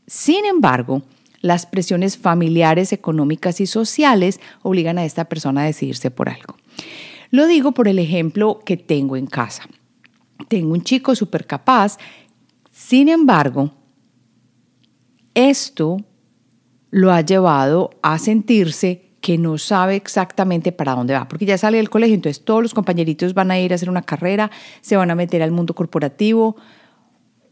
Sin 0.07 0.45
embargo, 0.45 1.01
las 1.41 1.65
presiones 1.65 2.19
familiares, 2.19 2.93
económicas 2.93 3.63
y 3.63 3.67
sociales 3.67 4.39
obligan 4.61 4.99
a 4.99 5.07
esta 5.07 5.25
persona 5.25 5.63
a 5.63 5.65
decidirse 5.65 6.11
por 6.11 6.29
algo. 6.29 6.57
Lo 7.31 7.47
digo 7.47 7.73
por 7.73 7.89
el 7.89 7.99
ejemplo 7.99 8.61
que 8.65 8.77
tengo 8.77 9.17
en 9.17 9.27
casa. 9.27 9.65
Tengo 10.49 10.73
un 10.73 10.83
chico 10.83 11.15
súper 11.15 11.47
capaz, 11.47 11.97
sin 12.71 13.09
embargo, 13.09 13.71
esto 15.35 15.99
lo 16.91 17.13
ha 17.13 17.21
llevado 17.21 17.91
a 18.03 18.19
sentirse 18.19 19.11
que 19.21 19.39
no 19.39 19.59
sabe 19.59 19.97
exactamente 19.97 20.73
para 20.73 20.95
dónde 20.95 21.15
va, 21.15 21.29
porque 21.29 21.45
ya 21.45 21.59
sale 21.59 21.77
del 21.77 21.91
colegio, 21.91 22.15
entonces 22.15 22.45
todos 22.45 22.63
los 22.63 22.75
compañeritos 22.75 23.35
van 23.35 23.51
a 23.51 23.61
ir 23.61 23.73
a 23.73 23.75
hacer 23.75 23.91
una 23.91 24.03
carrera, 24.03 24.51
se 24.81 24.97
van 24.97 25.11
a 25.11 25.15
meter 25.15 25.43
al 25.43 25.51
mundo 25.51 25.75
corporativo 25.75 26.57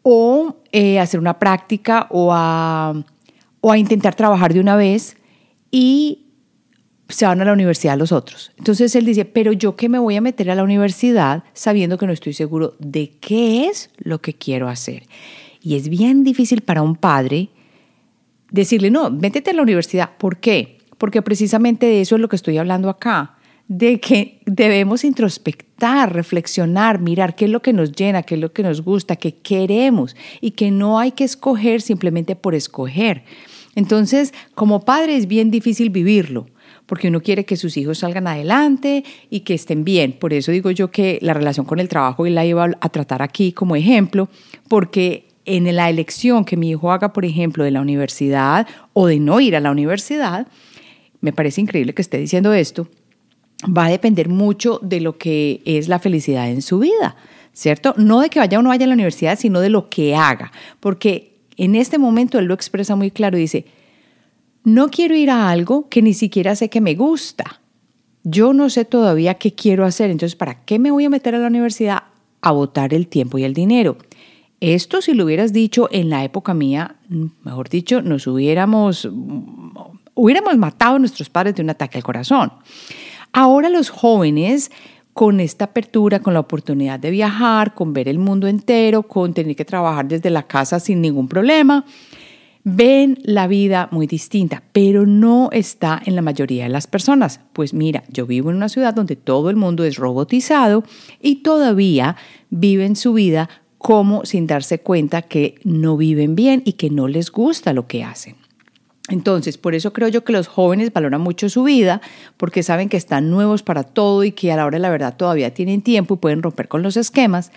o 0.03 0.63
eh, 0.73 0.99
hacer 0.99 1.21
una 1.21 1.39
práctica 1.39 2.07
o 2.11 2.31
a, 2.33 2.95
o 3.61 3.71
a 3.71 3.79
intentar 3.79 4.15
trabajar 4.15 4.55
de 4.55 4.61
una 4.61 4.77
vez 4.77 5.17
y 5.71 6.28
se 7.09 7.27
van 7.27 7.41
a 7.41 7.45
la 7.45 7.53
universidad 7.53 7.99
los 7.99 8.13
otros. 8.13 8.53
Entonces 8.59 8.95
él 8.95 9.07
dice, 9.07 9.25
pero 9.25 9.53
yo 9.53 9.77
que 9.77 9.89
me 9.89 9.99
voy 9.99 10.17
a 10.17 10.21
meter 10.21 10.51
a 10.51 10.55
la 10.55 10.63
universidad 10.63 11.43
sabiendo 11.55 11.97
que 11.97 12.07
no 12.07 12.13
estoy 12.13 12.35
seguro 12.35 12.75
de 12.79 13.11
qué 13.21 13.67
es 13.67 13.91
lo 13.97 14.21
que 14.21 14.35
quiero 14.35 14.69
hacer. 14.69 15.05
Y 15.63 15.77
es 15.77 15.89
bien 15.89 16.23
difícil 16.23 16.61
para 16.61 16.83
un 16.83 16.97
padre 16.97 17.49
decirle, 18.51 18.91
no, 18.91 19.11
métete 19.11 19.51
a 19.51 19.55
la 19.55 19.63
universidad. 19.63 20.17
¿Por 20.19 20.39
qué? 20.39 20.79
Porque 20.99 21.23
precisamente 21.23 21.87
de 21.87 22.03
eso 22.03 22.17
es 22.17 22.21
lo 22.21 22.29
que 22.29 22.37
estoy 22.37 22.59
hablando 22.59 22.91
acá, 22.91 23.37
de 23.69 24.01
que 24.01 24.41
debemos 24.47 25.05
introspectar, 25.05 26.13
reflexionar, 26.15 27.01
mirar 27.01 27.37
qué 27.37 27.47
es 27.47 27.51
lo 27.51 27.61
que 27.61 27.73
nos 27.73 27.93
llena, 27.93 28.23
qué 28.23 28.35
es 28.35 28.41
lo 28.41 28.53
que 28.53 28.63
nos 28.63 28.83
gusta, 28.83 29.17
qué 29.17 29.37
queremos 29.37 30.17
y 30.41 30.53
que 30.53 30.71
no 30.71 30.99
hay 30.99 31.13
que 31.13 31.25
escoger 31.25 31.81
simplemente 31.83 32.35
por 32.35 32.55
escoger. 32.55 33.25
Entonces, 33.75 34.33
como 34.55 34.85
padre 34.85 35.17
es 35.17 35.27
bien 35.27 35.51
difícil 35.51 35.91
vivirlo 35.91 36.47
porque 36.89 37.09
uno 37.09 37.21
quiere 37.21 37.45
que 37.45 37.59
sus 37.59 37.77
hijos 37.77 37.99
salgan 37.99 38.27
adelante 38.27 39.05
y 39.29 39.41
que 39.41 39.53
estén 39.53 39.85
bien. 39.85 40.15
Por 40.15 40.33
eso 40.33 40.53
digo 40.53 40.71
yo 40.71 40.91
que 40.91 41.19
la 41.21 41.35
relación 41.35 41.67
con 41.67 41.81
el 41.81 41.89
trabajo 41.89 42.27
y 42.27 42.31
la 42.31 42.47
iba 42.47 42.71
a 42.81 42.89
tratar 42.89 43.21
aquí 43.21 43.53
como 43.53 43.77
ejemplo, 43.77 44.31
porque 44.69 45.29
en 45.45 45.77
la 45.77 45.91
elección 45.91 46.47
que 46.47 46.57
mi 46.57 46.71
hijo 46.71 46.91
haga, 46.91 47.13
por 47.13 47.27
ejemplo, 47.27 47.63
de 47.63 47.73
la 47.73 47.83
universidad 47.83 48.67
o 48.95 49.07
de 49.07 49.21
no 49.21 49.39
ir 49.39 49.55
a 49.55 49.61
la 49.61 49.71
universidad, 49.71 50.49
me 51.21 51.35
parece 51.35 51.61
increíble 51.61 51.93
que 51.93 52.01
esté 52.01 52.17
diciendo 52.17 52.55
esto, 52.55 52.89
va 53.65 53.85
a 53.85 53.91
depender 53.91 54.31
mucho 54.31 54.81
de 54.83 55.03
lo 55.03 55.19
que 55.19 55.61
es 55.67 55.89
la 55.89 55.99
felicidad 55.99 56.49
en 56.49 56.63
su 56.63 56.79
vida, 56.79 57.17
¿cierto? 57.53 57.93
No 57.99 58.21
de 58.21 58.31
que 58.31 58.39
vaya 58.39 58.59
o 58.59 58.63
no 58.63 58.71
vaya 58.71 58.87
a 58.87 58.89
la 58.89 58.95
universidad, 58.95 59.39
sino 59.39 59.61
de 59.61 59.69
lo 59.69 59.91
que 59.91 60.17
haga, 60.17 60.53
porque 60.81 61.35
en 61.59 61.75
este 61.75 61.99
momento 61.99 62.39
él 62.39 62.47
lo 62.47 62.55
expresa 62.55 62.97
muy 62.97 63.11
claro 63.11 63.37
y 63.37 63.43
dice, 63.43 63.67
no 64.75 64.89
quiero 64.89 65.17
ir 65.17 65.31
a 65.31 65.51
algo 65.51 65.89
que 65.89 66.03
ni 66.03 66.15
siquiera 66.15 66.55
sé 66.55 66.69
que 66.69 66.81
me 66.81 66.95
gusta. 66.95 67.61
Yo 68.25 68.53
no 68.53 68.69
sé 68.69 68.85
todavía 68.85 69.35
qué 69.35 69.55
quiero 69.55 69.85
hacer, 69.85 70.11
entonces 70.11 70.37
¿para 70.37 70.65
qué 70.65 70.79
me 70.79 70.91
voy 70.91 71.07
a 71.07 71.11
meter 71.11 71.35
a 71.35 71.39
la 71.39 71.47
universidad 71.47 72.05
a 72.43 72.53
botar 72.53 72.93
el 72.93 73.09
tiempo 73.09 73.39
y 73.39 73.45
el 73.45 73.55
dinero? 73.55 73.97
Esto 74.61 75.01
si 75.01 75.15
lo 75.15 75.25
hubieras 75.25 75.53
dicho 75.53 75.89
en 75.93 76.11
la 76.11 76.25
época 76.25 76.53
mía, 76.53 76.97
mejor 77.45 77.69
dicho, 77.69 78.03
nos 78.03 78.27
hubiéramos, 78.27 79.09
hubiéramos 80.15 80.59
matado 80.59 80.97
a 80.97 80.99
nuestros 80.99 81.31
padres 81.31 81.55
de 81.55 81.63
un 81.63 81.71
ataque 81.71 81.99
al 81.99 82.05
corazón. 82.05 82.53
Ahora 83.33 83.69
los 83.69 83.89
jóvenes 83.89 84.71
con 85.15 85.41
esta 85.41 85.67
apertura, 85.67 86.21
con 86.21 86.35
la 86.35 86.41
oportunidad 86.41 87.01
de 87.01 87.11
viajar, 87.11 87.75
con 87.75 87.93
ver 87.93 88.09
el 88.09 88.19
mundo 88.19 88.47
entero, 88.47 89.05
con 89.05 89.33
tener 89.33 89.57
que 89.57 89.65
trabajar 89.65 90.07
desde 90.07 90.31
la 90.31 90.45
casa 90.45 90.79
sin 90.79 91.01
ningún 91.01 91.29
problema, 91.29 91.85
ven 92.77 93.19
la 93.23 93.47
vida 93.47 93.89
muy 93.91 94.07
distinta, 94.07 94.63
pero 94.73 95.07
no 95.07 95.49
está 95.53 96.01
en 96.05 96.15
la 96.15 96.23
mayoría 96.23 96.65
de 96.65 96.69
las 96.69 96.87
personas. 96.87 97.41
Pues 97.53 97.73
mira, 97.73 98.05
yo 98.09 98.27
vivo 98.27 98.51
en 98.51 98.57
una 98.57 98.69
ciudad 98.69 98.93
donde 98.93 99.17
todo 99.17 99.49
el 99.49 99.57
mundo 99.57 99.85
es 99.85 99.97
robotizado 99.97 100.85
y 101.21 101.37
todavía 101.37 102.17
viven 102.51 102.95
su 102.97 103.15
vida 103.15 103.49
como 103.79 104.25
sin 104.27 104.47
darse 104.47 104.81
cuenta 104.81 105.23
que 105.23 105.55
no 105.65 105.97
viven 105.97 106.35
bien 106.35 106.63
y 106.65 106.73
que 106.75 106.91
no 106.91 107.09
les 107.09 107.31
gusta 107.31 107.73
lo 107.73 107.87
que 107.87 108.05
hacen. 108.05 108.37
Entonces, 109.09 109.57
por 109.57 109.75
eso 109.75 109.95
creo 109.95 110.09
yo 110.09 110.23
que 110.23 110.35
los 110.35 110.49
jóvenes 110.49 110.93
valoran 110.93 111.23
mucho 111.23 111.49
su 111.49 111.63
vida, 111.63 112.03
porque 112.37 112.63
saben 112.63 112.91
que 112.91 112.99
están 112.99 113.31
nuevos 113.31 113.63
para 113.63 113.83
todo 113.83 114.25
y 114.25 114.33
que 114.33 114.53
a 114.53 114.57
la 114.57 114.67
hora 114.67 114.77
de 114.77 114.83
la 114.83 114.91
verdad 114.91 115.17
todavía 115.17 115.55
tienen 115.55 115.81
tiempo 115.81 116.15
y 116.15 116.19
pueden 116.19 116.43
romper 116.43 116.69
con 116.69 116.83
los 116.83 116.99
esquemas. 116.99 117.51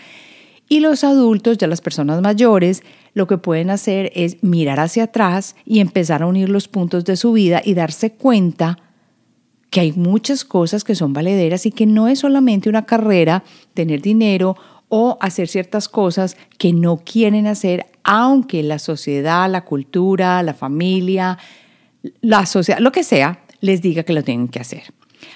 Y 0.71 0.79
los 0.79 1.03
adultos, 1.03 1.57
ya 1.57 1.67
las 1.67 1.81
personas 1.81 2.21
mayores, 2.21 2.81
lo 3.13 3.27
que 3.27 3.37
pueden 3.37 3.69
hacer 3.69 4.09
es 4.15 4.41
mirar 4.41 4.79
hacia 4.79 5.03
atrás 5.03 5.57
y 5.65 5.81
empezar 5.81 6.23
a 6.23 6.27
unir 6.27 6.47
los 6.47 6.69
puntos 6.69 7.03
de 7.03 7.17
su 7.17 7.33
vida 7.33 7.61
y 7.61 7.73
darse 7.73 8.13
cuenta 8.13 8.77
que 9.69 9.81
hay 9.81 9.91
muchas 9.91 10.45
cosas 10.45 10.85
que 10.85 10.95
son 10.95 11.11
valederas 11.11 11.65
y 11.65 11.71
que 11.71 11.85
no 11.85 12.07
es 12.07 12.19
solamente 12.19 12.69
una 12.69 12.85
carrera, 12.85 13.43
tener 13.73 14.01
dinero 14.01 14.55
o 14.87 15.17
hacer 15.19 15.49
ciertas 15.49 15.89
cosas 15.89 16.37
que 16.57 16.71
no 16.71 17.01
quieren 17.03 17.47
hacer, 17.47 17.87
aunque 18.05 18.63
la 18.63 18.79
sociedad, 18.79 19.51
la 19.51 19.65
cultura, 19.65 20.41
la 20.41 20.53
familia, 20.53 21.37
la 22.21 22.45
sociedad, 22.45 22.79
lo 22.79 22.93
que 22.93 23.03
sea, 23.03 23.43
les 23.59 23.81
diga 23.81 24.03
que 24.03 24.13
lo 24.13 24.23
tienen 24.23 24.47
que 24.47 24.61
hacer. 24.61 24.83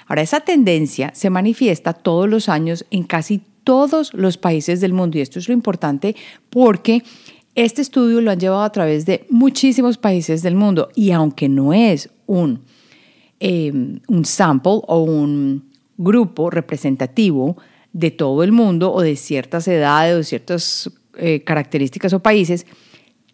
Ahora, 0.06 0.22
esa 0.22 0.40
tendencia 0.40 1.10
se 1.14 1.28
manifiesta 1.28 1.92
todos 1.92 2.26
los 2.26 2.48
años 2.48 2.86
en 2.90 3.02
casi 3.02 3.42
todos 3.66 4.14
los 4.14 4.38
países 4.38 4.80
del 4.80 4.92
mundo. 4.92 5.18
Y 5.18 5.22
esto 5.22 5.40
es 5.40 5.48
lo 5.48 5.54
importante 5.54 6.14
porque 6.50 7.02
este 7.56 7.82
estudio 7.82 8.20
lo 8.20 8.30
han 8.30 8.38
llevado 8.38 8.62
a 8.62 8.70
través 8.70 9.06
de 9.06 9.26
muchísimos 9.28 9.98
países 9.98 10.40
del 10.42 10.54
mundo. 10.54 10.88
Y 10.94 11.10
aunque 11.10 11.48
no 11.48 11.72
es 11.72 12.08
un, 12.26 12.62
em, 13.40 13.98
un 14.06 14.24
sample 14.24 14.82
o 14.86 15.02
un 15.02 15.64
grupo 15.98 16.48
representativo 16.48 17.56
de 17.92 18.12
todo 18.12 18.44
el 18.44 18.52
mundo 18.52 18.92
o 18.92 19.02
de 19.02 19.16
ciertas 19.16 19.66
edades 19.66 20.16
o 20.16 20.22
ciertas 20.22 20.88
eh, 21.16 21.42
características 21.42 22.12
o 22.12 22.20
países, 22.20 22.66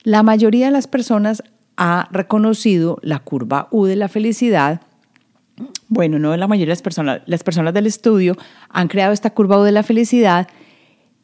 la 0.02 0.22
mayoría 0.22 0.66
de 0.66 0.72
las 0.72 0.86
personas 0.86 1.42
ha 1.76 2.08
reconocido 2.10 2.98
la 3.02 3.18
curva 3.18 3.68
U 3.70 3.84
de 3.84 3.96
la 3.96 4.08
felicidad 4.08 4.80
bueno, 5.88 6.18
no 6.18 6.36
la 6.36 6.48
mayoría 6.48 6.66
de 6.66 6.76
las 6.76 6.82
personas, 6.82 7.22
las 7.26 7.42
personas 7.42 7.74
del 7.74 7.86
estudio 7.86 8.36
han 8.68 8.88
creado 8.88 9.12
esta 9.12 9.30
curva 9.30 9.62
de 9.64 9.72
la 9.72 9.82
felicidad 9.82 10.48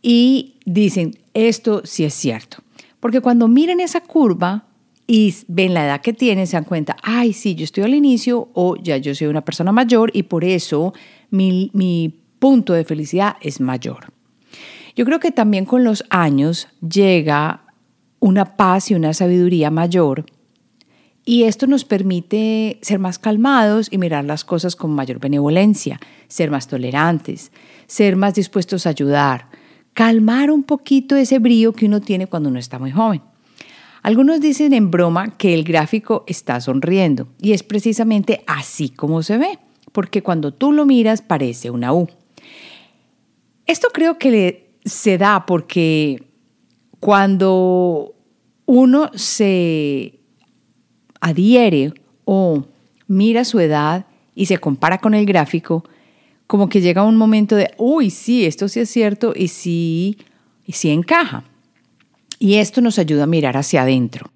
y 0.02 0.57
dicen, 0.64 1.18
esto 1.35 1.83
sí 1.85 2.04
es 2.04 2.14
cierto. 2.14 2.59
Porque 3.00 3.21
cuando 3.21 3.49
miren 3.49 3.80
esa 3.80 4.00
curva 4.00 4.64
y 5.07 5.35
ven 5.47 5.75
la 5.75 5.85
edad 5.85 6.00
que 6.00 6.12
tienen, 6.12 6.47
se 6.47 6.57
dan 6.57 6.64
cuenta, 6.64 6.97
ay, 7.02 7.33
sí, 7.33 7.54
yo 7.54 7.64
estoy 7.64 7.85
al 7.85 7.95
inicio 7.95 8.50
o 8.54 8.76
ya 8.76 8.97
yo 8.97 9.14
soy 9.14 9.28
una 9.28 9.45
persona 9.45 9.73
mayor 9.73 10.11
y 10.12 10.25
por 10.25 10.45
eso 10.45 10.92
mi 11.30 12.21
punto 12.38 12.73
de 12.73 12.85
felicidad 12.85 13.37
es 13.40 13.61
mayor. 13.61 14.12
Yo 14.97 15.04
creo 15.04 15.21
que 15.21 15.30
también 15.30 15.64
con 15.64 15.85
los 15.85 16.04
años 16.11 16.68
llega 16.80 17.62
una 18.18 18.57
paz 18.57 18.90
y 18.90 18.95
una 18.95 19.14
sabiduría 19.14 19.71
mayor 19.71 20.26
y 21.28 21.44
esto 21.44 21.66
nos 21.66 21.85
permite 21.85 22.78
ser 22.80 22.99
más 22.99 23.18
calmados 23.18 23.88
y 23.90 23.99
mirar 23.99 24.25
las 24.25 24.47
cosas 24.47 24.75
con 24.76 24.92
mayor 24.92 25.20
benevolencia, 25.20 26.00
ser 26.26 26.50
más 26.50 26.68
tolerantes, 26.68 27.52
ser 27.87 28.16
más 28.16 28.32
dispuestos 28.32 28.87
a 28.87 28.90
ayudar, 28.90 29.50
calmar 29.92 30.50
un 30.50 30.62
poquito 30.62 31.16
ese 31.16 31.38
brío 31.38 31.75
que 31.75 31.85
uno 31.85 32.00
tiene 32.00 32.28
cuando 32.28 32.49
uno 32.49 32.58
está 32.58 32.78
muy 32.78 32.92
joven. 32.92 33.20
Algunos 34.02 34.40
dicen 34.40 34.73
en 34.73 34.90
broma 34.90 35.37
que 35.37 35.52
el 35.52 35.64
gráfico 35.64 36.25
está 36.26 36.62
sonriendo 36.62 37.28
y 37.42 37.52
es 37.52 37.62
precisamente 37.62 38.42
así 38.47 38.88
como 38.88 39.23
se 39.23 39.37
ve, 39.37 39.58
porque 39.92 40.23
cuando 40.23 40.54
tú 40.54 40.73
lo 40.73 40.87
miras 40.87 41.20
parece 41.20 41.68
una 41.68 41.92
U. 41.92 42.08
Esto 43.66 43.88
creo 43.92 44.16
que 44.16 44.70
se 44.82 45.18
da 45.18 45.44
porque 45.44 46.23
cuando 47.00 48.14
uno 48.64 49.11
se 49.12 50.17
adhiere 51.20 51.92
o 52.25 52.64
mira 53.06 53.44
su 53.44 53.58
edad 53.60 54.06
y 54.34 54.46
se 54.46 54.58
compara 54.58 54.98
con 54.98 55.14
el 55.14 55.26
gráfico, 55.26 55.84
como 56.46 56.68
que 56.68 56.80
llega 56.80 57.02
un 57.02 57.16
momento 57.16 57.56
de, 57.56 57.70
uy, 57.76 58.10
sí, 58.10 58.46
esto 58.46 58.68
sí 58.68 58.80
es 58.80 58.90
cierto 58.90 59.32
y 59.34 59.48
sí, 59.48 60.18
y 60.66 60.72
sí 60.72 60.90
encaja. 60.90 61.44
Y 62.38 62.54
esto 62.54 62.80
nos 62.80 62.98
ayuda 62.98 63.25
a 63.25 63.26
mirar 63.26 63.56
hacia 63.56 63.82
adentro. 63.82 64.30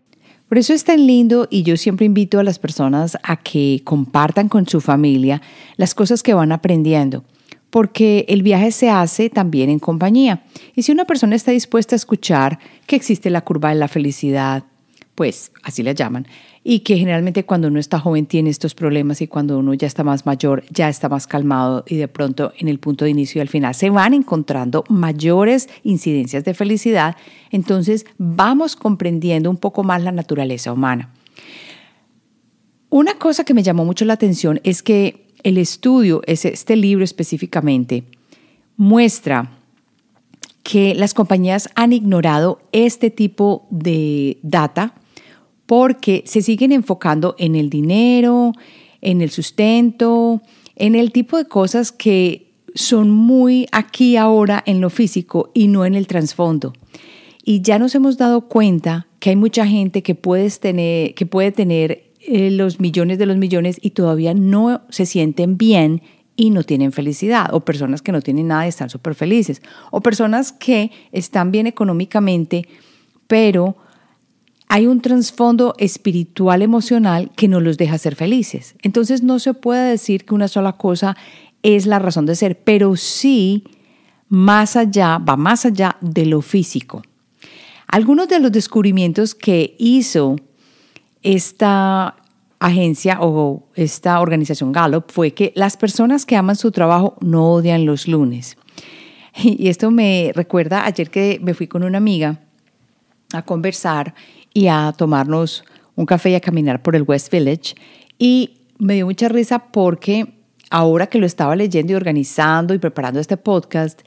Por 0.49 0.59
eso 0.59 0.75
es 0.75 0.85
tan 0.85 1.07
lindo 1.07 1.49
y 1.51 1.63
yo 1.63 1.79
siempre 1.79 2.05
invito 2.05 2.39
a 2.39 2.45
las 2.45 2.59
personas 2.59 3.17
a 3.23 3.37
que 3.37 3.81
compartan 3.85 4.51
con 4.51 4.69
su 4.69 4.83
familia 4.83 5.41
las 5.77 5.95
cosas 5.95 6.23
que 6.23 6.35
van 6.35 6.53
aprendiendo, 6.53 7.25
porque 7.71 8.27
el 8.29 8.43
viaje 8.43 8.71
se 8.71 8.91
hace 8.91 9.31
también 9.31 9.71
en 9.71 9.79
compañía. 9.79 10.45
Y 10.77 10.83
si 10.83 10.93
una 10.93 11.07
persona 11.07 11.37
está 11.37 11.53
dispuesta 11.53 11.95
a 11.95 11.97
escuchar 11.97 12.59
que 12.87 12.97
existe 12.97 13.31
la 13.31 13.41
curva 13.41 13.71
de 13.71 13.77
la 13.77 13.89
felicidad, 13.89 14.65
pues 15.15 15.53
así 15.63 15.83
la 15.83 15.93
llaman, 15.93 16.27
y 16.65 16.81
que 16.81 16.97
generalmente 16.97 17.45
cuando 17.45 17.69
uno 17.69 17.81
está 17.81 17.99
joven 17.99 18.27
tiene 18.27 18.51
estos 18.51 18.75
problemas 18.75 19.21
y 19.21 19.27
cuando 19.27 19.59
uno 19.59 19.75
ya 19.75 19.87
está 19.87 20.05
más 20.05 20.27
mayor 20.27 20.65
ya 20.71 20.89
está 20.89 21.09
más 21.09 21.27
calmado 21.27 21.85
y 21.89 21.97
de 21.97 22.07
pronto 22.07 22.53
en 22.57 22.69
el 22.69 22.79
punto 22.79 23.05
de 23.05 23.11
inicio 23.11 23.41
y 23.41 23.43
al 23.43 23.49
final 23.49 23.75
se 23.75 23.91
van 23.91 24.15
encontrando 24.15 24.85
mayores 24.89 25.69
incidencias 25.83 26.45
de 26.45 26.55
felicidad, 26.55 27.17
entonces 27.51 28.07
vamos 28.17 28.77
comprendiendo 28.77 29.51
un 29.51 29.57
poco 29.57 29.83
más 29.83 30.03
la 30.03 30.13
naturaleza 30.13 30.73
humana. 30.73 31.11
Una 32.91 33.15
cosa 33.15 33.45
que 33.45 33.55
me 33.55 33.63
llamó 33.63 33.85
mucho 33.85 34.05
la 34.05 34.13
atención 34.13 34.61
es 34.65 34.83
que 34.83 35.27
el 35.43 35.59
estudio, 35.59 36.23
este 36.27 36.77
libro 36.77 37.03
específicamente, 37.03 38.05
muestra 38.77 39.51
que 40.63 40.95
las 40.95 41.15
compañías 41.15 41.69
han 41.75 41.93
ignorado 41.93 42.61
este 42.71 43.11
tipo 43.11 43.67
de 43.71 44.39
data 44.43 44.95
porque 45.73 46.23
se 46.27 46.43
siguen 46.43 46.71
enfocando 46.71 47.35
en 47.39 47.57
el 47.57 47.71
dinero, 47.71 48.53
en 49.01 49.23
el 49.23 49.31
sustento, 49.31 50.43
en 50.77 50.95
el 50.95 51.13
tipo 51.13 51.39
de 51.39 51.47
cosas 51.47 51.93
que 51.93 52.53
son 52.75 53.09
muy 53.09 53.67
aquí 53.73 54.19
ahora 54.19 54.63
en 54.67 54.83
lo 54.83 54.91
físico 54.91 55.51
y 55.55 55.69
no 55.69 55.87
en 55.87 55.95
el 55.95 56.07
trasfondo. 56.07 56.75
Y 57.43 57.63
ya 57.63 57.79
nos 57.79 57.95
hemos 57.95 58.19
dado 58.19 58.49
cuenta 58.49 59.07
que 59.19 59.31
hay 59.31 59.37
mucha 59.37 59.67
gente 59.67 60.03
que, 60.03 60.15
tener, 60.61 61.15
que 61.15 61.25
puede 61.25 61.53
tener 61.53 62.05
eh, 62.21 62.51
los 62.51 62.79
millones 62.79 63.17
de 63.17 63.25
los 63.25 63.39
millones 63.39 63.79
y 63.81 63.93
todavía 63.93 64.35
no 64.35 64.83
se 64.91 65.07
sienten 65.07 65.57
bien 65.57 66.03
y 66.37 66.51
no 66.51 66.65
tienen 66.65 66.93
felicidad, 66.93 67.49
o 67.55 67.61
personas 67.61 68.03
que 68.03 68.13
no 68.13 68.21
tienen 68.21 68.49
nada 68.49 68.67
y 68.67 68.69
están 68.69 68.91
súper 68.91 69.15
felices, 69.15 69.63
o 69.91 70.03
personas 70.03 70.53
que 70.53 70.91
están 71.13 71.51
bien 71.51 71.67
económicamente, 71.67 72.69
pero 73.27 73.79
hay 74.75 74.87
un 74.87 75.03
trasfondo 75.03 75.75
espiritual, 75.77 76.63
emocional 76.63 77.31
que 77.37 77.47
no 77.47 77.61
los 77.61 77.77
deja 77.77 77.99
ser 77.99 78.17
felices. 78.17 78.75
Entonces 78.81 79.23
no 79.23 79.39
se 79.39 79.53
puede 79.53 79.91
decir 79.91 80.25
que 80.25 80.33
una 80.33 80.49
sola 80.49 80.79
cosa 80.79 81.15
es 81.63 81.85
la 81.85 81.99
razón 81.99 82.25
de 82.25 82.35
ser, 82.35 82.59
pero 82.59 82.97
sí 82.97 83.65
más 84.31 84.77
allá, 84.77 85.19
va 85.19 85.37
más 85.37 85.67
allá 85.67 85.99
de 86.01 86.25
lo 86.25 86.41
físico. 86.41 87.03
Algunos 87.87 88.29
de 88.29 88.41
los 88.41 88.51
descubrimientos 88.51 89.35
que 89.35 89.77
hizo 89.79 90.37
esta 91.21 92.17
agencia 92.59 93.19
o 93.21 93.69
esta 93.75 94.23
organización 94.23 94.73
Gallup 94.73 95.13
fue 95.13 95.33
que 95.33 95.53
las 95.55 95.77
personas 95.77 96.25
que 96.25 96.37
aman 96.37 96.57
su 96.57 96.73
trabajo 96.73 97.19
no 97.21 97.53
odian 97.53 97.85
los 97.85 98.09
lunes. 98.09 98.57
Y 99.43 99.69
esto 99.69 99.91
me 99.91 100.33
recuerda 100.35 100.87
ayer 100.87 101.11
que 101.11 101.39
me 101.43 101.53
fui 101.53 101.67
con 101.67 101.83
una 101.83 101.99
amiga 101.99 102.41
a 103.35 103.43
conversar 103.43 104.15
y 104.55 104.69
a 104.69 104.93
tomarnos 104.97 105.65
un 105.95 106.07
café 106.07 106.31
y 106.31 106.35
a 106.35 106.41
caminar 106.41 106.83
por 106.83 106.97
el 106.97 107.03
West 107.03 107.31
Village. 107.33 107.75
Y 108.19 108.59
me 108.79 108.95
dio 108.95 109.07
mucha 109.07 109.29
risa 109.29 109.71
porque 109.73 110.35
ahora 110.71 111.07
que 111.07 111.19
lo 111.19 111.27
estaba 111.27 111.55
leyendo 111.55 111.93
y 111.93 111.97
organizando 111.97 112.75
y 112.75 112.79
preparando 112.79 113.21
este 113.21 113.37
podcast, 113.37 114.01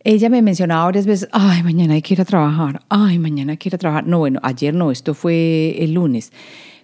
ella 0.00 0.28
me 0.28 0.42
mencionaba 0.42 0.84
varias 0.84 1.06
veces, 1.06 1.28
ay, 1.32 1.62
mañana 1.62 1.94
hay 1.94 2.02
que 2.02 2.14
ir 2.14 2.20
a 2.20 2.24
trabajar, 2.26 2.82
ay, 2.90 3.18
mañana 3.18 3.52
hay 3.52 3.58
que 3.58 3.70
ir 3.70 3.74
a 3.74 3.78
trabajar. 3.78 4.06
No, 4.06 4.18
bueno, 4.18 4.38
ayer 4.42 4.74
no, 4.74 4.90
esto 4.90 5.14
fue 5.14 5.76
el 5.82 5.94
lunes. 5.94 6.30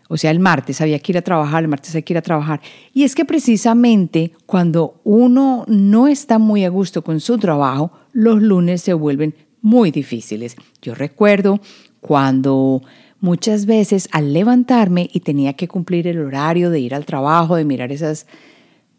O 0.08 0.16
sea, 0.16 0.30
el 0.30 0.40
martes 0.40 0.80
había 0.80 0.98
que 0.98 1.12
ir 1.12 1.18
a 1.18 1.22
trabajar, 1.22 1.62
el 1.62 1.68
martes 1.68 1.94
hay 1.94 2.02
que 2.02 2.14
ir 2.14 2.18
a 2.18 2.22
trabajar. 2.22 2.60
Y 2.92 3.04
es 3.04 3.14
que 3.14 3.24
precisamente 3.24 4.32
cuando 4.46 5.00
uno 5.04 5.64
no 5.68 6.08
está 6.08 6.38
muy 6.38 6.64
a 6.64 6.70
gusto 6.70 7.04
con 7.04 7.20
su 7.20 7.38
trabajo, 7.38 7.92
los 8.12 8.40
lunes 8.42 8.80
se 8.82 8.94
vuelven 8.94 9.34
muy 9.60 9.90
difíciles. 9.90 10.56
Yo 10.80 10.94
recuerdo 10.94 11.60
cuando 12.00 12.82
muchas 13.20 13.66
veces 13.66 14.08
al 14.12 14.32
levantarme 14.32 15.08
y 15.12 15.20
tenía 15.20 15.52
que 15.52 15.68
cumplir 15.68 16.06
el 16.06 16.20
horario 16.20 16.70
de 16.70 16.80
ir 16.80 16.94
al 16.94 17.04
trabajo, 17.04 17.56
de 17.56 17.64
mirar 17.64 17.92
esas 17.92 18.26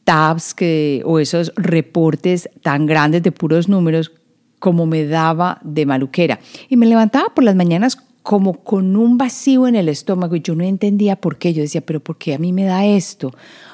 tabs 0.04 0.54
que, 0.54 1.02
o 1.06 1.20
esos 1.20 1.54
reportes 1.56 2.50
tan 2.62 2.86
grandes 2.86 3.24
de 3.24 3.32
puros 3.32 3.68
números 3.68 4.12
como 4.60 4.86
me 4.86 5.06
daba 5.06 5.60
de 5.64 5.86
maluquera. 5.86 6.40
Y 6.70 6.78
me 6.78 6.86
levantaba 6.86 7.34
por 7.34 7.44
las 7.44 7.56
mañanas 7.56 7.98
como 8.24 8.64
con 8.64 8.96
un 8.96 9.18
vacío 9.18 9.68
en 9.68 9.76
el 9.76 9.90
estómago 9.90 10.36
y 10.36 10.42
yo 10.42 10.56
no 10.56 10.64
entendía 10.64 11.16
por 11.16 11.38
qué. 11.38 11.54
Yo 11.54 11.64
decía, 11.64 11.82
pero 11.82 12.00
¿por 12.00 12.18
qué 12.18 12.36
a 12.36 12.38
mí 12.38 12.54
me 12.54 12.66
da 12.66 12.86
esto? 12.86 13.34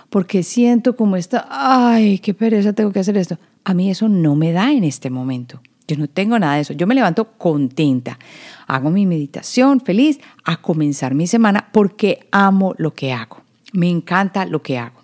Porque 0.09 0.43
siento 0.43 0.95
como 0.95 1.17
esta, 1.17 1.47
ay, 1.49 2.19
qué 2.19 2.33
pereza, 2.33 2.71
tengo 2.71 2.91
que 2.91 2.99
hacer 2.99 3.17
esto. 3.17 3.37
A 3.65 3.73
mí 3.73 3.89
eso 3.89 4.07
no 4.07 4.35
me 4.35 4.53
da 4.53 4.71
en 4.71 4.85
este 4.85 5.09
momento. 5.09 5.61
Yo 5.87 5.95
no 5.97 6.07
tengo 6.07 6.37
nada 6.37 6.55
de 6.55 6.61
eso. 6.61 6.73
Yo 6.73 6.85
me 6.85 6.95
levanto 6.95 7.31
contenta. 7.37 8.19
Hago 8.67 8.89
mi 8.89 9.05
meditación 9.05 9.79
feliz 9.79 10.19
a 10.43 10.57
comenzar 10.57 11.13
mi 11.13 11.27
semana 11.27 11.69
porque 11.71 12.27
amo 12.31 12.75
lo 12.77 12.93
que 12.93 13.13
hago. 13.13 13.41
Me 13.71 13.89
encanta 13.89 14.45
lo 14.45 14.61
que 14.61 14.77
hago. 14.77 15.01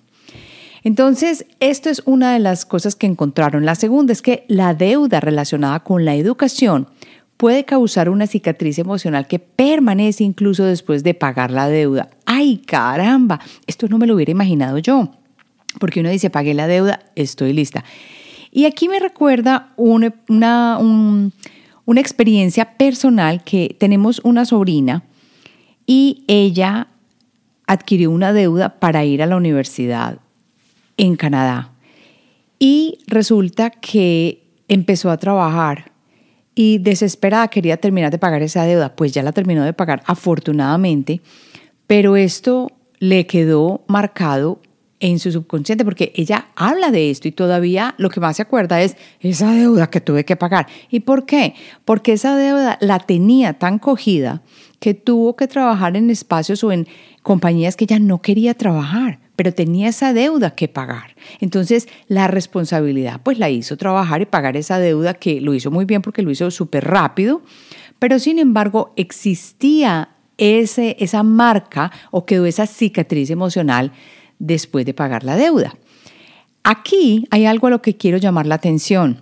Entonces, 0.83 1.45
esto 1.61 1.89
es 1.89 2.01
una 2.05 2.33
de 2.33 2.39
las 2.39 2.65
cosas 2.65 2.95
que 2.95 3.07
encontraron. 3.07 3.65
La 3.65 3.75
segunda 3.75 4.11
es 4.11 4.21
que 4.21 4.43
la 4.49 4.73
deuda 4.73 5.21
relacionada 5.21 5.79
con 5.79 6.03
la 6.03 6.15
educación 6.15 6.89
puede 7.37 7.63
causar 7.63 8.09
una 8.09 8.27
cicatriz 8.27 8.79
emocional 8.79 9.27
que 9.27 9.39
permanece 9.39 10.25
incluso 10.25 10.65
después 10.65 11.03
de 11.03 11.13
pagar 11.13 11.51
la 11.51 11.69
deuda. 11.69 12.09
¡Ay, 12.25 12.57
caramba! 12.57 13.39
Esto 13.65 13.87
no 13.87 13.97
me 13.97 14.07
lo 14.07 14.15
hubiera 14.15 14.31
imaginado 14.31 14.77
yo. 14.77 15.11
Porque 15.79 16.01
uno 16.01 16.09
dice, 16.09 16.29
pagué 16.29 16.53
la 16.53 16.67
deuda, 16.67 16.99
estoy 17.15 17.53
lista. 17.53 17.83
Y 18.55 18.65
aquí 18.65 18.87
me 18.87 18.99
recuerda 18.99 19.73
una, 19.77 20.13
una, 20.77 21.99
experiencia 21.99 22.77
personal 22.77 23.43
que 23.43 23.75
tenemos 23.79 24.21
una 24.23 24.45
sobrina 24.45 25.03
y 25.87 26.23
ella 26.27 26.87
adquirió 27.65 28.11
una 28.11 28.31
deuda 28.31 28.77
para 28.79 29.05
ir 29.05 29.23
a 29.23 29.25
la 29.25 29.37
universidad 29.37 30.19
en 30.97 31.15
Canadá. 31.15 31.71
Y 32.59 32.99
resulta 33.07 33.71
que 33.71 34.43
empezó 34.67 35.09
a 35.09 35.17
trabajar 35.17 35.91
y 36.53 36.77
desesperada 36.77 37.47
quería 37.47 37.77
terminar 37.77 38.11
de 38.11 38.19
pagar 38.19 38.43
esa 38.43 38.65
deuda. 38.65 38.95
Pues 38.95 39.13
ya 39.13 39.23
la 39.23 39.31
terminó 39.31 39.63
de 39.63 39.73
pagar 39.73 40.03
afortunadamente, 40.05 41.21
pero 41.87 42.15
esto 42.17 42.71
le 42.99 43.25
quedó 43.25 43.83
marcado 43.87 44.61
en 45.03 45.19
su 45.19 45.33
subconsciente 45.33 45.83
porque 45.83 46.13
ella 46.15 46.47
habla 46.55 46.89
de 46.89 47.11
esto 47.11 47.27
y 47.27 47.33
todavía 47.33 47.93
lo 47.97 48.09
que 48.09 48.21
más 48.21 48.37
se 48.37 48.41
acuerda 48.41 48.81
es 48.81 48.95
esa 49.19 49.51
deuda 49.51 49.89
que 49.89 49.99
tuve 49.99 50.23
que 50.23 50.37
pagar. 50.37 50.67
¿Y 50.89 51.01
por 51.01 51.25
qué? 51.25 51.55
Porque 51.83 52.13
esa 52.13 52.37
deuda 52.37 52.77
la 52.79 52.99
tenía 52.99 53.51
tan 53.51 53.79
cogida 53.79 54.43
que 54.79 54.93
tuvo 54.93 55.35
que 55.35 55.47
trabajar 55.47 55.97
en 55.97 56.09
espacios 56.09 56.63
o 56.63 56.71
en 56.71 56.87
compañías 57.21 57.75
que 57.75 57.83
ella 57.83 57.99
no 57.99 58.21
quería 58.21 58.53
trabajar 58.53 59.19
pero 59.35 59.51
tenía 59.51 59.89
esa 59.89 60.13
deuda 60.13 60.53
que 60.53 60.67
pagar. 60.67 61.15
Entonces, 61.39 61.87
la 62.07 62.27
responsabilidad 62.27 63.19
pues 63.23 63.39
la 63.39 63.49
hizo 63.49 63.77
trabajar 63.77 64.21
y 64.21 64.27
pagar 64.27 64.55
esa 64.57 64.77
deuda 64.77 65.15
que 65.15 65.41
lo 65.41 65.55
hizo 65.55 65.71
muy 65.71 65.85
bien 65.85 66.03
porque 66.03 66.21
lo 66.21 66.29
hizo 66.29 66.51
súper 66.51 66.85
rápido, 66.85 67.41
pero 67.97 68.19
sin 68.19 68.37
embargo 68.37 68.93
existía 68.95 70.09
ese, 70.37 70.95
esa 70.99 71.23
marca 71.23 71.91
o 72.11 72.27
quedó 72.27 72.45
esa 72.45 72.67
cicatriz 72.67 73.31
emocional 73.31 73.91
después 74.43 74.85
de 74.85 74.93
pagar 74.93 75.23
la 75.23 75.35
deuda. 75.35 75.75
Aquí 76.63 77.25
hay 77.31 77.45
algo 77.45 77.67
a 77.67 77.69
lo 77.69 77.81
que 77.81 77.95
quiero 77.95 78.17
llamar 78.17 78.45
la 78.45 78.55
atención. 78.55 79.21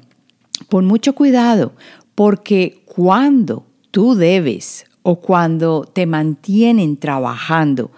Pon 0.68 0.86
mucho 0.86 1.14
cuidado 1.14 1.74
porque 2.16 2.84
cuando 2.86 3.66
tú 3.92 4.16
debes 4.16 4.86
o 5.04 5.20
cuando 5.20 5.84
te 5.84 6.06
mantienen 6.06 6.98
trabajando 6.98 7.92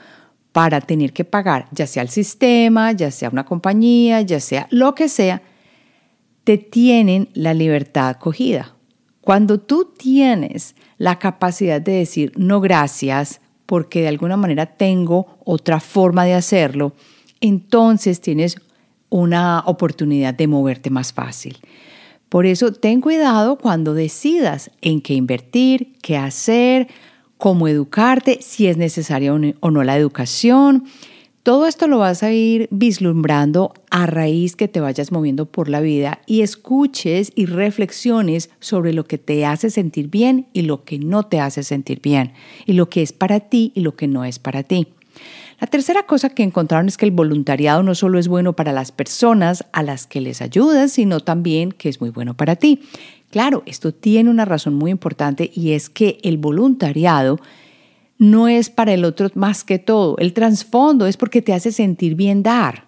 para 0.51 0.81
tener 0.81 1.13
que 1.13 1.25
pagar, 1.25 1.67
ya 1.71 1.87
sea 1.87 2.03
el 2.03 2.09
sistema, 2.09 2.91
ya 2.91 3.09
sea 3.09 3.29
una 3.29 3.45
compañía, 3.45 4.21
ya 4.21 4.39
sea 4.39 4.67
lo 4.69 4.93
que 4.93 5.09
sea, 5.09 5.41
te 6.43 6.57
tienen 6.57 7.29
la 7.33 7.53
libertad 7.53 8.17
cogida. 8.17 8.75
Cuando 9.21 9.59
tú 9.59 9.93
tienes 9.97 10.75
la 10.97 11.17
capacidad 11.19 11.81
de 11.81 11.93
decir 11.93 12.33
no 12.35 12.59
gracias, 12.59 13.39
porque 13.65 14.01
de 14.01 14.09
alguna 14.09 14.37
manera 14.37 14.65
tengo 14.65 15.37
otra 15.45 15.79
forma 15.79 16.25
de 16.25 16.33
hacerlo, 16.33 16.93
entonces 17.43 18.21
tienes 18.21 18.57
una 19.09 19.63
oportunidad 19.65 20.33
de 20.33 20.47
moverte 20.47 20.89
más 20.89 21.11
fácil. 21.11 21.57
Por 22.29 22.45
eso 22.45 22.71
ten 22.71 23.01
cuidado 23.01 23.57
cuando 23.57 23.93
decidas 23.93 24.71
en 24.81 25.01
qué 25.01 25.13
invertir, 25.13 25.93
qué 26.01 26.17
hacer, 26.17 26.87
cómo 27.37 27.67
educarte, 27.67 28.39
si 28.41 28.67
es 28.67 28.77
necesaria 28.77 29.33
o 29.33 29.71
no 29.71 29.83
la 29.83 29.97
educación. 29.97 30.85
Todo 31.43 31.67
esto 31.67 31.89
lo 31.89 31.99
vas 31.99 32.23
a 32.23 32.31
ir 32.31 32.69
vislumbrando 32.71 33.73
a 33.91 34.05
raíz 34.05 34.55
que 34.55 34.69
te 34.69 34.79
vayas 34.79 35.11
moviendo 35.11 35.45
por 35.45 35.67
la 35.67 35.81
vida 35.81 36.21
y 36.25 36.41
escuches 36.41 37.33
y 37.35 37.45
reflexiones 37.45 38.49
sobre 38.61 38.93
lo 38.93 39.03
que 39.03 39.17
te 39.17 39.45
hace 39.45 39.69
sentir 39.69 40.07
bien 40.07 40.47
y 40.53 40.61
lo 40.61 40.85
que 40.85 40.97
no 40.97 41.23
te 41.23 41.41
hace 41.41 41.63
sentir 41.63 41.99
bien, 42.01 42.31
y 42.65 42.71
lo 42.71 42.89
que 42.89 43.01
es 43.01 43.11
para 43.11 43.41
ti 43.41 43.73
y 43.75 43.81
lo 43.81 43.97
que 43.97 44.07
no 44.07 44.23
es 44.23 44.39
para 44.39 44.63
ti. 44.63 44.87
La 45.63 45.67
tercera 45.67 46.03
cosa 46.03 46.27
que 46.27 46.43
encontraron 46.43 46.89
es 46.89 46.97
que 46.97 47.05
el 47.05 47.11
voluntariado 47.11 47.83
no 47.83 47.95
solo 47.95 48.19
es 48.19 48.27
bueno 48.27 48.51
para 48.51 48.73
las 48.73 48.91
personas 48.91 49.63
a 49.71 49.81
las 49.81 50.07
que 50.07 50.19
les 50.19 50.41
ayudas, 50.41 50.91
sino 50.91 51.21
también 51.21 51.71
que 51.71 51.87
es 51.87 52.01
muy 52.01 52.09
bueno 52.09 52.33
para 52.33 52.57
ti. 52.57 52.81
Claro, 53.29 53.63
esto 53.65 53.93
tiene 53.93 54.29
una 54.29 54.43
razón 54.43 54.73
muy 54.73 54.91
importante 54.91 55.49
y 55.55 55.71
es 55.71 55.89
que 55.89 56.17
el 56.23 56.37
voluntariado 56.37 57.39
no 58.17 58.49
es 58.49 58.69
para 58.69 58.93
el 58.93 59.05
otro 59.05 59.29
más 59.35 59.63
que 59.63 59.79
todo. 59.79 60.17
El 60.17 60.33
trasfondo 60.33 61.07
es 61.07 61.15
porque 61.15 61.41
te 61.41 61.53
hace 61.53 61.71
sentir 61.71 62.15
bien 62.15 62.43
dar. 62.43 62.87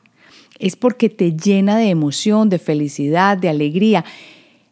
Es 0.59 0.75
porque 0.75 1.07
te 1.09 1.31
llena 1.31 1.77
de 1.77 1.87
emoción, 1.87 2.49
de 2.49 2.59
felicidad, 2.59 3.37
de 3.37 3.47
alegría. 3.47 4.03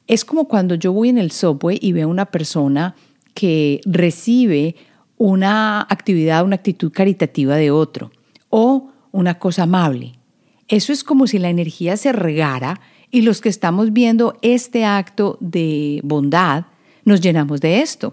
Es 0.07 0.25
como 0.25 0.49
cuando 0.49 0.75
yo 0.75 0.91
voy 0.91 1.07
en 1.07 1.19
el 1.19 1.31
subway 1.31 1.79
y 1.81 1.93
veo 1.93 2.09
a 2.09 2.11
una 2.11 2.25
persona 2.25 2.95
que 3.33 3.79
recibe 3.85 4.75
una 5.23 5.87
actividad, 5.89 6.43
una 6.43 6.57
actitud 6.57 6.91
caritativa 6.91 7.55
de 7.55 7.71
otro 7.71 8.11
o 8.49 8.89
una 9.13 9.39
cosa 9.39 9.63
amable. 9.63 10.19
Eso 10.67 10.91
es 10.91 11.05
como 11.05 11.27
si 11.27 11.39
la 11.39 11.49
energía 11.49 11.95
se 11.95 12.11
regara 12.11 12.81
y 13.09 13.21
los 13.21 13.39
que 13.39 13.47
estamos 13.47 13.93
viendo 13.93 14.37
este 14.41 14.83
acto 14.83 15.37
de 15.39 16.01
bondad 16.03 16.65
nos 17.05 17.21
llenamos 17.21 17.61
de 17.61 17.79
esto. 17.79 18.11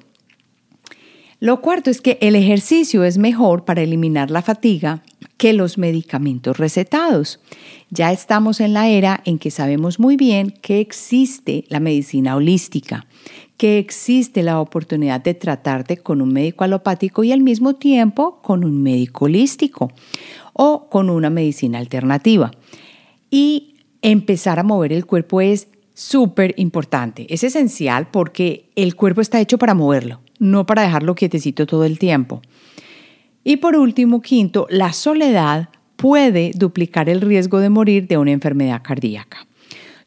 Lo 1.40 1.60
cuarto 1.60 1.90
es 1.90 2.00
que 2.00 2.16
el 2.20 2.36
ejercicio 2.36 3.02
es 3.02 3.18
mejor 3.18 3.64
para 3.64 3.82
eliminar 3.82 4.30
la 4.30 4.42
fatiga 4.42 5.02
que 5.36 5.52
los 5.52 5.78
medicamentos 5.78 6.58
recetados. 6.58 7.40
Ya 7.90 8.12
estamos 8.12 8.60
en 8.60 8.72
la 8.72 8.88
era 8.88 9.20
en 9.24 9.40
que 9.40 9.50
sabemos 9.50 9.98
muy 9.98 10.16
bien 10.16 10.54
que 10.62 10.78
existe 10.78 11.64
la 11.70 11.80
medicina 11.80 12.36
holística, 12.36 13.06
que 13.56 13.78
existe 13.78 14.42
la 14.42 14.60
oportunidad 14.60 15.22
de 15.22 15.34
tratarte 15.34 15.98
con 15.98 16.22
un 16.22 16.32
médico 16.32 16.64
alopático 16.64 17.24
y 17.24 17.32
al 17.32 17.42
mismo 17.42 17.74
tiempo 17.74 18.40
con 18.42 18.64
un 18.64 18.82
médico 18.82 19.26
holístico 19.26 19.92
o 20.54 20.88
con 20.88 21.10
una 21.10 21.28
medicina 21.28 21.78
alternativa. 21.78 22.50
Y 23.30 23.74
empezar 24.02 24.58
a 24.58 24.62
mover 24.62 24.92
el 24.92 25.04
cuerpo 25.04 25.40
es 25.40 25.68
súper 25.92 26.54
importante, 26.56 27.26
es 27.28 27.44
esencial 27.44 28.08
porque 28.10 28.70
el 28.76 28.96
cuerpo 28.96 29.20
está 29.20 29.40
hecho 29.40 29.58
para 29.58 29.74
moverlo, 29.74 30.20
no 30.38 30.64
para 30.64 30.82
dejarlo 30.82 31.14
quietecito 31.14 31.66
todo 31.66 31.84
el 31.84 31.98
tiempo. 31.98 32.40
Y 33.44 33.58
por 33.58 33.76
último, 33.76 34.22
quinto, 34.22 34.66
la 34.70 34.92
soledad 34.94 35.68
puede 35.96 36.52
duplicar 36.54 37.10
el 37.10 37.20
riesgo 37.20 37.58
de 37.58 37.68
morir 37.68 38.06
de 38.06 38.16
una 38.16 38.32
enfermedad 38.32 38.80
cardíaca. 38.82 39.46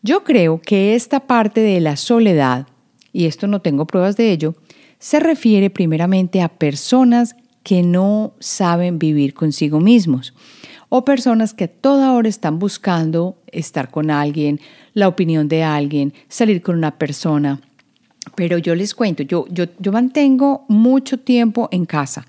Yo 0.02 0.23
creo 0.23 0.60
que 0.60 0.95
esta 0.95 1.21
parte 1.21 1.62
de 1.62 1.80
la 1.80 1.95
soledad 1.95 2.67
y 3.13 3.26
esto 3.28 3.47
no 3.47 3.62
tengo 3.62 3.88
pruebas 3.88 4.17
de 4.17 4.32
ello, 4.32 4.56
se 4.99 5.19
refiere 5.19 5.69
primeramente 5.69 6.41
a 6.41 6.49
personas 6.49 7.36
que 7.62 7.84
no 7.84 8.34
saben 8.39 8.99
vivir 8.99 9.34
consigo 9.34 9.80
mismos 9.80 10.34
o 10.89 11.06
personas 11.06 11.54
que 11.54 11.63
a 11.63 11.67
toda 11.67 12.13
hora 12.13 12.28
están 12.28 12.60
buscando 12.60 13.38
estar 13.47 13.89
con 13.89 14.12
alguien, 14.12 14.60
la 14.93 15.08
opinión 15.08 15.47
de 15.47 15.63
alguien, 15.63 16.13
salir 16.28 16.62
con 16.62 16.76
una 16.78 16.97
persona. 16.97 17.62
Pero 18.36 18.58
yo 18.58 18.76
les 18.76 18.93
cuento, 18.93 19.23
yo, 19.23 19.45
yo, 19.49 19.65
yo 19.80 19.91
mantengo 19.91 20.65
mucho 20.67 21.19
tiempo 21.19 21.67
en 21.71 21.86
casa. 21.86 22.28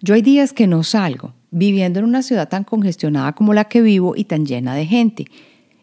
Yo 0.00 0.14
hay 0.14 0.22
días 0.22 0.52
que 0.52 0.66
no 0.66 0.82
salgo, 0.82 1.34
viviendo 1.50 1.98
en 1.98 2.04
una 2.04 2.22
ciudad 2.22 2.48
tan 2.48 2.64
congestionada 2.64 3.32
como 3.32 3.54
la 3.54 3.64
que 3.64 3.82
vivo 3.82 4.14
y 4.16 4.24
tan 4.24 4.46
llena 4.46 4.74
de 4.74 4.86
gente 4.86 5.26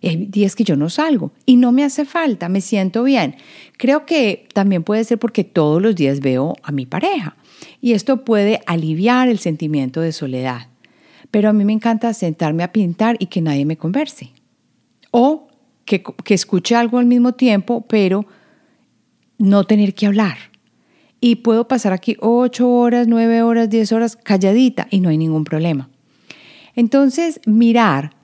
hay 0.09 0.25
días 0.25 0.55
que 0.55 0.63
yo 0.63 0.75
no 0.75 0.89
salgo 0.89 1.31
y 1.45 1.55
no 1.55 1.71
me 1.71 1.83
hace 1.83 2.05
falta, 2.05 2.49
me 2.49 2.61
siento 2.61 3.03
bien. 3.03 3.35
Creo 3.77 4.05
que 4.05 4.47
también 4.53 4.83
puede 4.83 5.03
ser 5.03 5.17
porque 5.17 5.43
todos 5.43 5.81
los 5.81 5.95
días 5.95 6.19
veo 6.19 6.55
a 6.63 6.71
mi 6.71 6.85
pareja 6.85 7.35
y 7.81 7.93
esto 7.93 8.25
puede 8.25 8.61
aliviar 8.65 9.29
el 9.29 9.39
sentimiento 9.39 10.01
de 10.01 10.11
soledad. 10.11 10.67
Pero 11.31 11.49
a 11.49 11.53
mí 11.53 11.65
me 11.65 11.73
encanta 11.73 12.13
sentarme 12.13 12.63
a 12.63 12.71
pintar 12.71 13.15
y 13.19 13.27
que 13.27 13.41
nadie 13.41 13.65
me 13.65 13.77
converse. 13.77 14.31
O 15.11 15.47
que, 15.85 16.03
que 16.03 16.33
escuche 16.33 16.75
algo 16.75 16.99
al 16.99 17.05
mismo 17.05 17.33
tiempo, 17.33 17.85
pero 17.87 18.25
no 19.37 19.63
tener 19.63 19.93
que 19.93 20.05
hablar. 20.05 20.37
Y 21.19 21.37
puedo 21.37 21.67
pasar 21.67 21.93
aquí 21.93 22.17
ocho 22.19 22.69
horas, 22.69 23.07
nueve 23.07 23.41
horas, 23.41 23.69
diez 23.69 23.91
horas 23.91 24.17
calladita 24.17 24.87
y 24.91 24.99
no 24.99 25.09
hay 25.09 25.17
ningún 25.17 25.43
problema. 25.43 25.89
Entonces, 26.75 27.39
mirar 27.45 28.15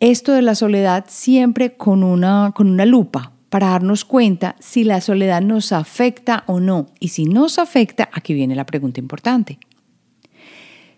esto 0.00 0.32
de 0.32 0.42
la 0.42 0.54
soledad 0.54 1.06
siempre 1.08 1.76
con 1.76 2.02
una, 2.02 2.52
con 2.54 2.68
una 2.70 2.86
lupa 2.86 3.32
para 3.48 3.68
darnos 3.70 4.04
cuenta 4.04 4.56
si 4.60 4.84
la 4.84 5.00
soledad 5.00 5.40
nos 5.40 5.72
afecta 5.72 6.44
o 6.46 6.60
no. 6.60 6.86
Y 7.00 7.08
si 7.08 7.24
nos 7.24 7.58
afecta, 7.58 8.08
aquí 8.12 8.34
viene 8.34 8.54
la 8.54 8.66
pregunta 8.66 9.00
importante. 9.00 9.58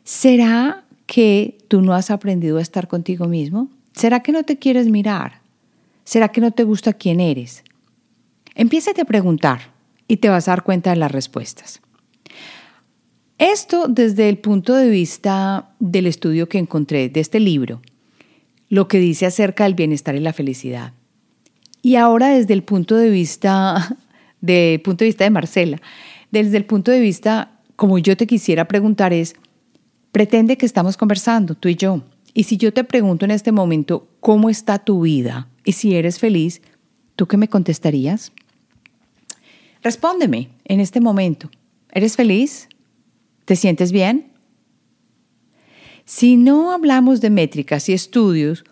¿Será 0.05 0.85
que 1.07 1.59
tú 1.69 1.83
no 1.83 1.95
has 1.95 2.11
aprendido 2.11 2.59
a 2.59 2.63
estar 2.63 2.89
contigo 2.89 3.27
mismo? 3.27 3.69
¿Será 3.93 4.21
que 4.21 4.33
no 4.33 4.43
te 4.43 4.59
quieres 4.59 4.89
mirar? 4.89 5.41
¿Será 6.05 6.29
que 6.29 6.41
no 6.41 6.51
te 6.51 6.65
gusta 6.65 6.93
quién 6.93 7.21
eres? 7.21 7.63
Empieza 8.55 8.91
a 8.91 9.05
preguntar 9.05 9.73
y 10.09 10.17
te 10.17 10.29
vas 10.29 10.49
a 10.49 10.53
dar 10.53 10.65
cuenta 10.65 10.91
de 10.91 10.97
las 10.97 11.13
respuestas. 11.13 11.81
Esto 13.39 13.87
desde 13.89 14.29
el 14.29 14.39
punto 14.39 14.75
de 14.75 14.91
vista 14.91 15.71
del 15.79 16.07
estudio 16.07 16.49
que 16.49 16.59
encontré 16.59 17.09
de 17.09 17.21
este 17.21 17.41
libro, 17.41 17.81
lo 18.71 18.89
que 18.89 18.99
dice 18.99 19.27
acerca 19.27 19.65
del 19.65 19.75
bienestar 19.75 20.15
y 20.15 20.21
la 20.21 20.33
felicidad. 20.33 20.95
Y 21.83 21.97
ahora 21.97 22.29
desde 22.29 22.55
el 22.55 22.63
punto 22.63 22.97
de 22.97 23.11
vista 23.11 23.99
de 24.41 24.81
punto 24.83 25.05
de 25.05 25.09
vista 25.09 25.25
de 25.25 25.31
Marcela, 25.31 25.83
desde 26.31 26.57
el 26.57 26.65
punto 26.65 26.91
de 26.91 27.01
vista 27.01 27.61
como 27.77 27.99
yo 27.99 28.17
te 28.17 28.27
quisiera 28.27 28.67
preguntar 28.67 29.13
es 29.13 29.35
pretende 30.13 30.57
que 30.57 30.67
estamos 30.67 30.97
conversando 30.97 31.55
tú 31.55 31.69
y 31.69 31.77
yo. 31.77 32.03
Y 32.33 32.45
si 32.45 32.57
yo 32.57 32.73
te 32.73 32.85
pregunto 32.85 33.25
en 33.25 33.33
este 33.33 33.53
momento 33.53 34.09
cómo 34.21 34.49
está 34.49 34.79
tu 34.79 35.03
vida 35.03 35.49
y 35.65 35.73
si 35.73 35.97
eres 35.97 36.19
feliz, 36.19 36.63
¿tú 37.17 37.27
qué 37.27 37.37
me 37.37 37.49
contestarías? 37.49 38.33
Respóndeme 39.83 40.51
en 40.65 40.81
este 40.81 41.01
momento. 41.01 41.51
¿Eres 41.93 42.17
feliz? 42.17 42.69
¿Te 43.47 43.57
sientes 43.57 43.91
bien? 43.91 44.30
Si 46.13 46.37
no 46.37 46.73
hablamos 46.73 47.21
de 47.21 47.31
métricas 47.31 47.89
y 47.89 47.93
estudios, 47.93 48.65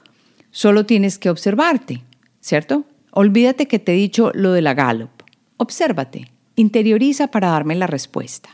solo 0.50 0.86
tienes 0.86 1.18
que 1.18 1.30
observarte, 1.30 2.02
¿cierto? 2.40 2.84
Olvídate 3.12 3.68
que 3.68 3.78
te 3.78 3.92
he 3.92 3.94
dicho 3.94 4.32
lo 4.34 4.50
de 4.50 4.60
la 4.60 4.74
Gallup. 4.74 5.22
Obsérvate, 5.56 6.32
interioriza 6.56 7.28
para 7.28 7.50
darme 7.50 7.76
la 7.76 7.86
respuesta. 7.86 8.48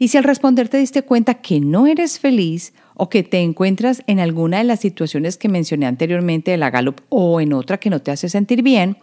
Y 0.00 0.08
si 0.08 0.18
al 0.18 0.24
responder 0.24 0.68
te 0.68 0.78
diste 0.78 1.02
cuenta 1.02 1.34
que 1.34 1.60
no 1.60 1.86
eres 1.86 2.18
feliz 2.18 2.74
o 2.94 3.08
que 3.10 3.22
te 3.22 3.38
encuentras 3.38 4.02
en 4.08 4.18
alguna 4.18 4.58
de 4.58 4.64
las 4.64 4.80
situaciones 4.80 5.36
que 5.36 5.48
mencioné 5.48 5.86
anteriormente 5.86 6.50
de 6.50 6.56
la 6.56 6.70
Gallup 6.70 7.02
o 7.08 7.40
en 7.40 7.52
otra 7.52 7.78
que 7.78 7.90
no 7.90 8.02
te 8.02 8.10
hace 8.10 8.28
sentir 8.28 8.62
bien, 8.64 8.96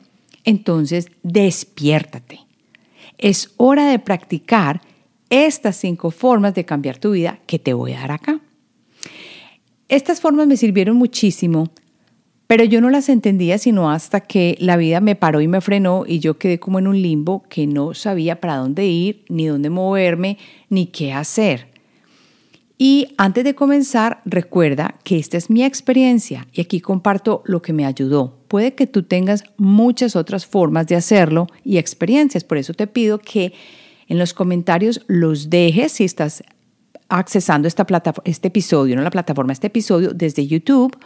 entonces 0.44 1.08
despiértate. 1.24 2.42
Es 3.18 3.54
hora 3.56 3.88
de 3.88 4.00
practicar 4.00 4.82
estas 5.30 5.78
cinco 5.78 6.12
formas 6.12 6.54
de 6.56 6.66
cambiar 6.66 6.98
tu 6.98 7.12
vida 7.12 7.40
que 7.48 7.58
te 7.58 7.72
voy 7.72 7.94
a 7.94 8.02
dar 8.02 8.12
acá. 8.12 8.42
Estas 9.90 10.22
formas 10.22 10.48
me 10.48 10.58
sirvieron 10.58 10.96
muchísimo, 10.96 11.70
pero 12.48 12.64
yo 12.64 12.82
no 12.82 12.90
las 12.90 13.10
entendía 13.10 13.58
sino 13.58 13.92
hasta 13.92 14.22
que 14.22 14.58
la 14.60 14.78
vida 14.78 15.02
me 15.02 15.16
paró 15.16 15.42
y 15.42 15.48
me 15.48 15.62
frenó 15.62 16.04
y 16.08 16.20
yo 16.20 16.38
quedé 16.38 16.60
como 16.60 16.80
en 16.80 16.88
un 16.88 17.02
limbo 17.02 17.44
que 17.50 17.68
no 17.68 17.94
sabía 17.94 18.40
para 18.40 18.58
dónde 18.58 18.86
ir, 18.86 19.26
ni 19.30 19.48
dónde 19.48 19.70
moverme, 19.70 20.38
ni 20.70 20.88
qué 20.88 21.14
hacer. 21.14 21.74
Y 22.78 23.10
antes 23.18 23.44
de 23.44 23.56
comenzar, 23.56 24.22
recuerda 24.26 24.96
que 25.04 25.18
esta 25.18 25.38
es 25.38 25.50
mi 25.50 25.64
experiencia 25.64 26.48
y 26.52 26.62
aquí 26.62 26.82
comparto 26.82 27.42
lo 27.46 27.62
que 27.62 27.72
me 27.72 27.86
ayudó. 27.86 28.40
Puede 28.48 28.74
que 28.74 28.88
tú 28.88 29.04
tengas 29.04 29.44
muchas 29.58 30.16
otras 30.16 30.46
formas 30.46 30.88
de 30.88 30.96
hacerlo 30.96 31.48
y 31.64 31.78
experiencias, 31.78 32.44
por 32.44 32.58
eso 32.58 32.74
te 32.74 32.88
pido 32.88 33.20
que 33.20 33.54
en 34.08 34.18
los 34.18 34.34
comentarios 34.34 35.02
los 35.08 35.50
dejes 35.50 35.94
si 35.94 36.04
estás 36.04 36.44
accesando 37.10 37.68
esta 37.68 37.86
este 38.26 38.48
episodio, 38.48 38.96
no 38.96 39.02
la 39.02 39.10
plataforma, 39.10 39.54
este 39.54 39.68
episodio 39.68 40.12
desde 40.14 40.48
YouTube 40.48 40.98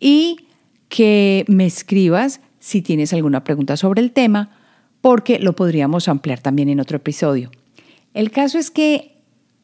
y 0.00 0.46
que 0.88 1.44
me 1.48 1.66
escribas 1.66 2.40
si 2.60 2.82
tienes 2.82 3.12
alguna 3.12 3.44
pregunta 3.44 3.76
sobre 3.76 4.00
el 4.00 4.12
tema, 4.12 4.50
porque 5.00 5.38
lo 5.38 5.54
podríamos 5.54 6.08
ampliar 6.08 6.40
también 6.40 6.68
en 6.68 6.80
otro 6.80 6.96
episodio. 6.96 7.50
El 8.14 8.30
caso 8.30 8.58
es 8.58 8.70
que 8.70 9.16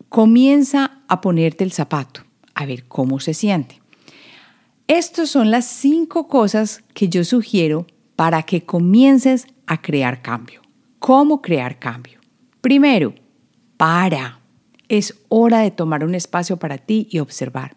comienza 0.09 1.03
a 1.09 1.21
ponerte 1.21 1.65
el 1.65 1.73
zapato, 1.73 2.23
a 2.55 2.67
ver 2.67 2.85
cómo 2.85 3.19
se 3.21 3.35
siente. 3.35 3.81
Estas 4.87 5.31
son 5.31 5.51
las 5.51 5.65
cinco 5.65 6.29
cosas 6.29 6.83
que 6.93 7.09
yo 7.09 7.25
sugiero 7.25 7.87
para 8.17 8.43
que 8.43 8.65
comiences 8.65 9.47
a 9.67 9.81
crear 9.81 10.23
cambio. 10.23 10.61
¿Cómo 10.99 11.43
crear 11.43 11.79
cambio? 11.79 12.21
Primero, 12.61 13.15
para. 13.77 14.44
Es 14.95 15.17
hora 15.29 15.59
de 15.59 15.73
tomar 15.73 16.05
un 16.05 16.15
espacio 16.15 16.57
para 16.57 16.79
ti 16.79 17.09
y 17.11 17.19
observar. 17.19 17.77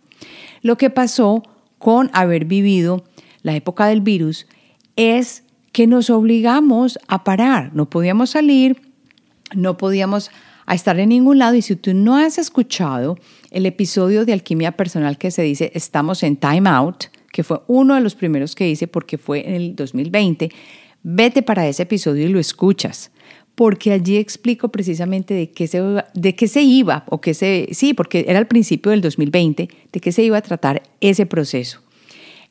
Lo 0.62 0.78
que 0.78 0.92
pasó 0.92 1.42
con 1.80 2.12
haber 2.14 2.46
vivido 2.46 3.04
la 3.42 3.56
época 3.56 3.88
del 3.88 4.02
virus 4.02 4.46
es 4.96 5.44
que 5.72 5.88
nos 5.88 6.12
obligamos 6.12 7.00
a 7.08 7.24
parar. 7.24 7.72
No 7.74 7.90
podíamos 7.90 8.30
salir, 8.30 8.82
no 9.56 9.78
podíamos 9.78 10.30
estar 10.72 11.00
en 11.00 11.10
ningún 11.10 11.40
lado 11.40 11.56
y 11.56 11.64
si 11.64 11.76
tú 11.76 11.96
no 11.96 12.18
has 12.18 12.38
escuchado 12.38 13.18
el 13.50 13.66
episodio 13.66 14.24
de 14.24 14.34
alquimia 14.34 14.74
personal 14.74 15.18
que 15.18 15.32
se 15.32 15.42
dice 15.42 15.72
estamos 15.74 16.22
en 16.22 16.38
time 16.38 16.70
out, 16.70 17.06
que 17.32 17.44
fue 17.44 17.62
uno 17.66 17.96
de 17.96 18.02
los 18.02 18.14
primeros 18.14 18.54
que 18.54 18.70
hice 18.70 18.88
porque 18.88 19.18
fue 19.18 19.48
en 19.48 19.56
el 19.56 19.76
2020, 19.76 20.52
vete 21.02 21.42
para 21.42 21.68
ese 21.68 21.84
episodio 21.84 22.28
y 22.28 22.30
lo 22.30 22.40
escuchas, 22.40 23.10
porque 23.58 23.92
allí 23.92 24.18
explico 24.18 24.70
precisamente 24.70 25.34
de 25.34 25.50
qué 25.50 25.66
se, 25.66 25.82
de 26.14 26.36
qué 26.36 26.48
se 26.48 26.62
iba, 26.62 27.06
o 27.10 27.20
qué 27.20 27.34
se, 27.34 27.70
sí, 27.72 27.96
porque 27.96 28.24
era 28.28 28.38
el 28.38 28.46
principio 28.46 28.92
del 28.92 29.02
2020, 29.02 29.68
de 29.92 30.00
qué 30.00 30.12
se 30.12 30.22
iba 30.22 30.38
a 30.38 30.42
tratar 30.44 30.84
ese 31.02 31.26
proceso. 31.26 31.82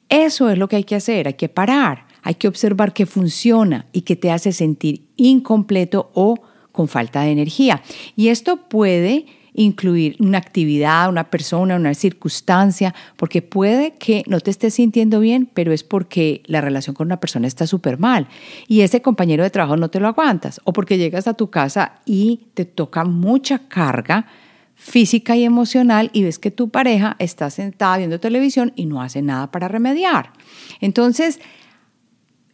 Eso 0.09 0.51
es 0.51 0.59
lo 0.59 0.67
que 0.67 0.75
hay 0.75 0.83
que 0.83 0.97
hacer, 0.97 1.29
hay 1.29 1.35
que 1.35 1.49
parar, 1.49 2.09
hay 2.23 2.35
que 2.35 2.49
observar 2.49 2.93
qué 2.93 3.07
funciona 3.07 3.87
y 3.93 4.01
qué 4.01 4.17
te 4.17 4.33
hace 4.33 4.51
sentir 4.51 5.03
incompleto 5.15 6.11
o 6.13 6.41
con 6.73 6.89
falta 6.89 7.23
de 7.23 7.31
energía. 7.31 7.85
Y 8.17 8.31
esto 8.31 8.69
puede 8.69 9.27
incluir 9.57 10.17
una 10.21 10.39
actividad, 10.39 11.09
una 11.09 11.31
persona, 11.31 11.77
una 11.77 11.95
circunstancia, 11.95 12.95
porque 13.17 13.43
puede 13.43 13.95
que 13.95 14.23
no 14.27 14.41
te 14.41 14.51
estés 14.51 14.75
sintiendo 14.75 15.19
bien, 15.19 15.51
pero 15.53 15.73
es 15.73 15.83
porque 15.83 16.43
la 16.47 16.61
relación 16.61 16.95
con 16.95 17.07
una 17.07 17.19
persona 17.19 17.49
está 17.49 17.67
súper 17.67 17.99
mal 17.99 18.29
y 18.69 18.83
ese 18.83 19.03
compañero 19.03 19.43
de 19.43 19.51
trabajo 19.51 19.77
no 19.77 19.89
te 19.89 19.99
lo 19.99 20.09
aguantas, 20.09 20.61
o 20.65 20.73
porque 20.73 20.99
llegas 20.99 21.27
a 21.27 21.35
tu 21.35 21.51
casa 21.51 22.01
y 22.05 22.49
te 22.55 22.65
toca 22.65 23.05
mucha 23.05 23.67
carga 23.69 24.27
física 24.75 25.37
y 25.37 25.45
emocional 25.45 26.11
y 26.13 26.23
ves 26.23 26.39
que 26.39 26.51
tu 26.51 26.69
pareja 26.69 27.17
está 27.19 27.49
sentada 27.51 27.97
viendo 27.97 28.21
televisión 28.21 28.73
y 28.77 28.85
no 28.85 29.01
hace 29.01 29.23
nada 29.23 29.51
para 29.51 29.69
remediar. 29.69 30.33
Entonces, 30.81 31.41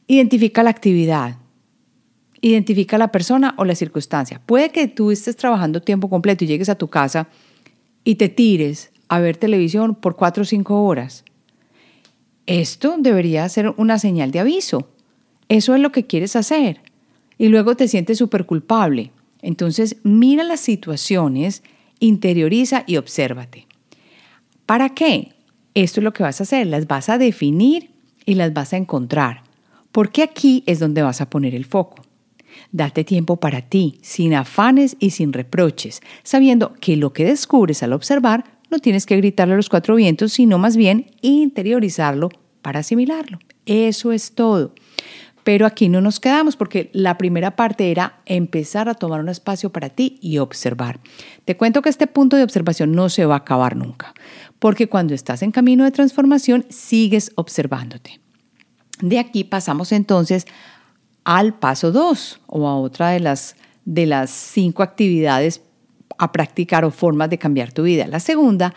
identifica 0.07 0.63
la 0.63 0.71
actividad, 0.71 1.37
identifica 2.43 2.99
la 2.99 3.13
persona 3.13 3.55
o 3.57 3.65
la 3.65 3.75
circunstancia. 3.75 4.43
Puede 4.45 4.71
que 4.71 4.89
tú 4.89 5.11
estés 5.11 5.37
trabajando 5.37 5.81
tiempo 5.81 6.11
completo 6.11 6.45
y 6.45 6.49
llegues 6.49 6.69
a 6.69 6.75
tu 6.75 6.89
casa 6.89 7.29
y 8.05 8.17
te 8.17 8.29
tires 8.29 8.93
a 9.09 9.21
ver 9.21 9.37
televisión 9.37 9.95
por 9.95 10.17
cuatro 10.17 10.43
o 10.43 10.45
cinco 10.45 10.83
horas. 10.85 11.25
Esto 12.47 12.97
debería 12.99 13.49
ser 13.49 13.73
una 13.77 13.99
señal 13.99 14.33
de 14.33 14.41
aviso. 14.41 14.91
Eso 15.49 15.75
es 15.75 15.81
lo 15.81 15.93
que 15.93 16.07
quieres 16.07 16.35
hacer. 16.35 16.81
Y 17.39 17.49
luego 17.49 17.77
te 17.77 17.89
sientes 17.89 18.19
súper 18.19 18.45
culpable. 18.45 19.13
Entonces, 19.41 19.97
mira 20.03 20.43
las 20.43 20.61
situaciones, 20.61 21.63
interioriza 22.01 22.83
y 22.87 22.97
obsérvate. 22.97 23.67
¿Para 24.67 24.91
qué? 24.91 25.33
Esto 25.75 26.01
es 26.01 26.05
lo 26.05 26.13
que 26.13 26.25
vas 26.25 26.41
a 26.41 26.45
hacer. 26.45 26.67
Las 26.67 26.89
vas 26.89 27.09
a 27.09 27.19
definir 27.19 27.91
y 28.27 28.35
las 28.35 28.53
vas 28.53 28.73
a 28.73 28.77
encontrar. 28.77 29.43
Porque 29.93 30.23
aquí 30.23 30.65
es 30.67 30.81
donde 30.81 31.03
vas 31.03 31.21
a 31.21 31.31
poner 31.31 31.55
el 31.55 31.65
foco. 31.65 32.02
Date 32.71 33.05
tiempo 33.05 33.37
para 33.37 33.63
ti, 33.63 33.99
sin 34.03 34.35
afanes 34.35 34.97
y 34.99 35.11
sin 35.11 35.33
reproches, 35.33 36.01
sabiendo 36.23 36.75
que 36.81 36.97
lo 36.97 37.13
que 37.13 37.25
descubres 37.25 37.83
al 37.83 37.93
observar 37.93 38.45
no 38.71 38.79
tienes 38.79 39.07
que 39.07 39.17
gritarle 39.17 39.55
a 39.55 39.57
los 39.59 39.69
cuatro 39.69 39.95
vientos, 39.95 40.33
sino 40.33 40.59
más 40.59 40.77
bien 40.77 41.11
interiorizarlo 41.21 42.31
para 42.63 42.81
asimilarlo. 42.81 43.39
Eso 43.67 44.13
es 44.13 44.35
todo. 44.35 44.75
Pero 45.45 45.67
aquí 45.67 45.89
no 45.89 46.01
nos 46.01 46.21
quedamos 46.21 46.57
porque 46.57 46.91
la 46.93 47.19
primera 47.19 47.57
parte 47.57 47.91
era 47.91 48.21
empezar 48.27 48.89
a 48.89 48.95
tomar 48.95 49.21
un 49.21 49.29
espacio 49.29 49.71
para 49.71 49.89
ti 49.89 50.19
y 50.23 50.39
observar. 50.39 51.01
Te 51.45 51.57
cuento 51.57 51.83
que 51.83 51.89
este 51.89 52.07
punto 52.07 52.37
de 52.37 52.45
observación 52.45 52.93
no 52.93 53.09
se 53.09 53.27
va 53.27 53.35
a 53.35 53.39
acabar 53.39 53.77
nunca, 53.77 54.15
porque 54.59 54.89
cuando 54.89 55.15
estás 55.15 55.43
en 55.43 55.51
camino 55.51 55.85
de 55.85 55.91
transformación 55.91 56.65
sigues 56.69 57.33
observándote. 57.35 58.21
De 59.01 59.19
aquí 59.19 59.43
pasamos 59.43 59.91
entonces 59.91 60.47
al 61.25 61.55
paso 61.55 61.93
2 61.93 62.41
o 62.47 62.69
a 62.69 62.77
otra 62.77 63.11
de 63.11 63.21
las, 63.21 63.57
de 63.85 64.07
las 64.07 64.31
cinco 64.31 64.83
actividades 64.83 65.63
a 66.19 66.33
practicar 66.33 66.85
o 66.85 66.91
formas 66.91 67.31
de 67.31 67.39
cambiar 67.39 67.73
tu 67.73 67.83
vida. 67.85 68.07
La 68.07 68.21
segunda 68.21 68.75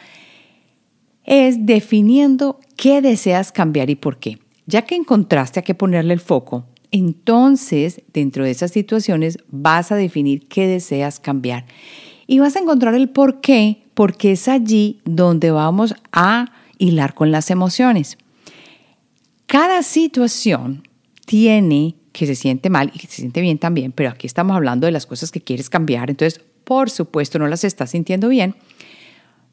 es 1.23 1.65
definiendo 1.65 2.59
qué 2.75 3.01
deseas 3.01 3.51
cambiar 3.51 3.89
y 3.89 3.95
por 3.95 4.17
qué. 4.17 4.39
Ya 4.65 4.83
que 4.83 4.95
encontraste 4.95 5.59
a 5.59 5.63
qué 5.63 5.75
ponerle 5.75 6.13
el 6.13 6.19
foco, 6.19 6.65
entonces 6.91 8.01
dentro 8.13 8.43
de 8.43 8.51
esas 8.51 8.71
situaciones 8.71 9.37
vas 9.49 9.91
a 9.91 9.95
definir 9.95 10.47
qué 10.47 10.67
deseas 10.67 11.19
cambiar 11.19 11.65
y 12.27 12.39
vas 12.39 12.55
a 12.55 12.59
encontrar 12.59 12.95
el 12.95 13.09
por 13.09 13.41
qué, 13.41 13.83
porque 13.93 14.31
es 14.31 14.47
allí 14.47 15.01
donde 15.05 15.51
vamos 15.51 15.95
a 16.11 16.51
hilar 16.77 17.13
con 17.13 17.31
las 17.31 17.51
emociones. 17.51 18.17
Cada 19.45 19.83
situación 19.83 20.87
tiene 21.25 21.95
que 22.15 22.25
se 22.25 22.35
siente 22.35 22.69
mal 22.69 22.91
y 22.93 22.99
que 22.99 23.07
se 23.07 23.17
siente 23.17 23.41
bien 23.41 23.57
también, 23.57 23.91
pero 23.91 24.09
aquí 24.09 24.25
estamos 24.25 24.55
hablando 24.55 24.85
de 24.85 24.91
las 24.93 25.05
cosas 25.05 25.31
que 25.31 25.41
quieres 25.41 25.69
cambiar, 25.69 26.09
entonces 26.09 26.41
por 26.63 26.89
supuesto 26.89 27.37
no 27.39 27.47
las 27.47 27.65
estás 27.65 27.91
sintiendo 27.91 28.29
bien, 28.29 28.55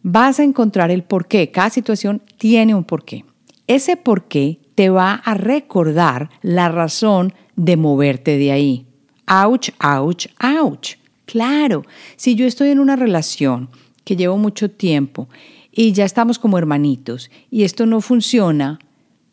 vas 0.03 0.39
a 0.39 0.45
encontrar 0.45 0.93
el 0.93 1.03
por 1.03 1.27
qué. 1.27 1.51
Cada 1.51 1.71
situación 1.71 2.23
tiene 2.39 2.75
un 2.77 2.85
porqué. 2.85 3.25
Ese 3.67 3.97
porqué 3.97 4.61
te 4.77 4.91
va 4.91 5.15
a 5.15 5.35
recordar 5.35 6.31
la 6.41 6.69
razón 6.69 7.35
de 7.57 7.77
moverte 7.77 8.39
de 8.39 8.53
ahí. 8.53 8.87
Ouch, 9.27 9.71
ouch, 9.83 10.27
ouch. 10.41 10.95
Claro, 11.27 11.85
si 12.15 12.37
yo 12.37 12.47
estoy 12.47 12.71
en 12.71 12.79
una 12.79 12.95
relación 12.95 13.71
que 14.05 14.15
llevo 14.15 14.39
mucho 14.39 14.71
tiempo 14.71 15.29
y 15.73 15.93
ya 15.93 16.05
estamos 16.05 16.39
como 16.39 16.59
hermanitos 16.59 17.29
y 17.51 17.65
esto 17.65 17.87
no 17.87 18.01
funciona, 18.01 18.79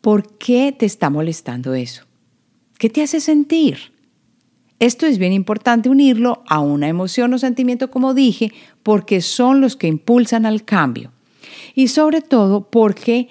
¿por 0.00 0.36
qué 0.36 0.74
te 0.76 0.86
está 0.86 1.10
molestando 1.10 1.74
eso? 1.74 2.09
¿Qué 2.80 2.88
te 2.88 3.02
hace 3.02 3.20
sentir? 3.20 3.92
Esto 4.78 5.04
es 5.04 5.18
bien 5.18 5.34
importante 5.34 5.90
unirlo 5.90 6.42
a 6.48 6.60
una 6.60 6.88
emoción 6.88 7.34
o 7.34 7.38
sentimiento, 7.38 7.90
como 7.90 8.14
dije, 8.14 8.54
porque 8.82 9.20
son 9.20 9.60
los 9.60 9.76
que 9.76 9.86
impulsan 9.86 10.46
al 10.46 10.64
cambio. 10.64 11.12
Y 11.74 11.88
sobre 11.88 12.22
todo 12.22 12.70
porque 12.70 13.28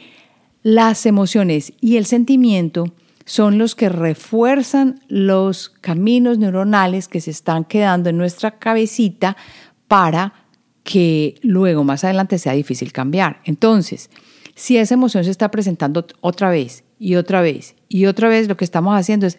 las 0.62 1.08
emociones 1.08 1.74
y 1.82 1.98
el 1.98 2.06
sentimiento 2.06 2.94
son 3.26 3.58
los 3.58 3.74
que 3.74 3.90
refuerzan 3.90 5.00
los 5.08 5.70
caminos 5.70 6.38
neuronales 6.38 7.08
que 7.08 7.20
se 7.20 7.32
están 7.32 7.66
quedando 7.66 8.12
en 8.12 8.18
nuestra 8.18 8.60
cabecita 8.60 9.36
para 9.88 10.46
que 10.84 11.40
luego 11.42 11.84
más 11.84 12.04
adelante 12.04 12.38
sea 12.38 12.54
difícil 12.54 12.92
cambiar. 12.92 13.42
Entonces, 13.46 14.12
si 14.54 14.78
esa 14.78 14.94
emoción 14.94 15.24
se 15.24 15.32
está 15.32 15.50
presentando 15.50 16.06
otra 16.22 16.52
vez 16.52 16.84
y 17.00 17.16
otra 17.16 17.42
vez 17.42 17.76
y 17.90 18.06
otra 18.06 18.30
vez, 18.30 18.48
lo 18.48 18.56
que 18.56 18.66
estamos 18.66 18.96
haciendo 18.96 19.26
es 19.26 19.38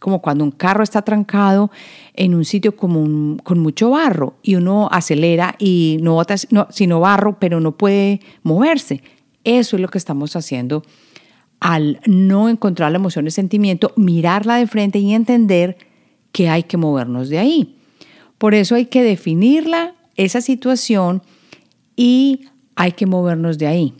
como 0.00 0.20
cuando 0.20 0.42
un 0.42 0.50
carro 0.50 0.82
está 0.82 1.02
trancado 1.02 1.70
en 2.14 2.34
un 2.34 2.44
sitio 2.44 2.74
con 2.74 3.58
mucho 3.60 3.90
barro 3.90 4.34
y 4.42 4.56
uno 4.56 4.88
acelera 4.90 5.54
y 5.60 5.98
no 6.02 6.14
bota 6.14 6.34
no, 6.50 6.66
sino 6.70 6.98
barro, 6.98 7.38
pero 7.38 7.60
no 7.60 7.78
puede 7.78 8.20
moverse. 8.42 9.00
Eso 9.44 9.76
es 9.76 9.82
lo 9.82 9.88
que 9.88 9.98
estamos 9.98 10.34
haciendo 10.34 10.82
al 11.60 12.00
no 12.06 12.48
encontrar 12.48 12.90
la 12.90 12.98
emoción, 12.98 13.26
el 13.26 13.32
sentimiento, 13.32 13.92
mirarla 13.94 14.56
de 14.56 14.66
frente 14.66 14.98
y 14.98 15.14
entender 15.14 15.76
que 16.32 16.48
hay 16.48 16.64
que 16.64 16.76
movernos 16.76 17.28
de 17.28 17.38
ahí. 17.38 17.76
Por 18.38 18.54
eso 18.54 18.74
hay 18.74 18.86
que 18.86 19.04
definirla, 19.04 19.94
esa 20.16 20.40
situación, 20.40 21.22
y 21.94 22.46
hay 22.74 22.90
que 22.92 23.06
movernos 23.06 23.58
de 23.58 23.68
ahí. 23.68 23.94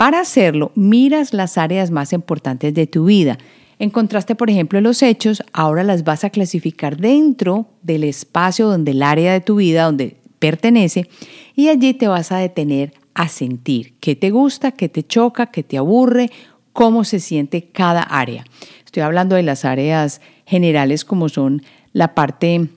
Para 0.00 0.20
hacerlo, 0.20 0.72
miras 0.74 1.34
las 1.34 1.58
áreas 1.58 1.90
más 1.90 2.14
importantes 2.14 2.72
de 2.72 2.86
tu 2.86 3.04
vida 3.04 3.36
Encontraste, 3.80 4.34
por 4.34 4.50
ejemplo, 4.50 4.78
los 4.82 5.02
hechos, 5.02 5.42
ahora 5.54 5.82
las 5.82 6.04
vas 6.04 6.24
a 6.24 6.28
clasificar 6.28 6.98
dentro 6.98 7.66
del 7.82 8.04
espacio 8.04 8.68
donde 8.68 8.90
el 8.90 9.02
área 9.02 9.32
de 9.32 9.40
tu 9.40 9.56
vida, 9.56 9.84
donde 9.84 10.18
pertenece, 10.38 11.08
y 11.56 11.68
allí 11.68 11.94
te 11.94 12.06
vas 12.06 12.30
a 12.30 12.36
detener 12.36 12.92
a 13.14 13.28
sentir 13.28 13.94
qué 13.98 14.14
te 14.14 14.30
gusta, 14.30 14.72
qué 14.72 14.90
te 14.90 15.02
choca, 15.02 15.46
qué 15.46 15.62
te 15.62 15.78
aburre, 15.78 16.30
cómo 16.74 17.04
se 17.04 17.20
siente 17.20 17.70
cada 17.72 18.02
área. 18.02 18.44
Estoy 18.84 19.02
hablando 19.02 19.34
de 19.34 19.44
las 19.44 19.64
áreas 19.64 20.20
generales 20.44 21.06
como 21.06 21.30
son 21.30 21.62
la 21.94 22.14
parte 22.14 22.68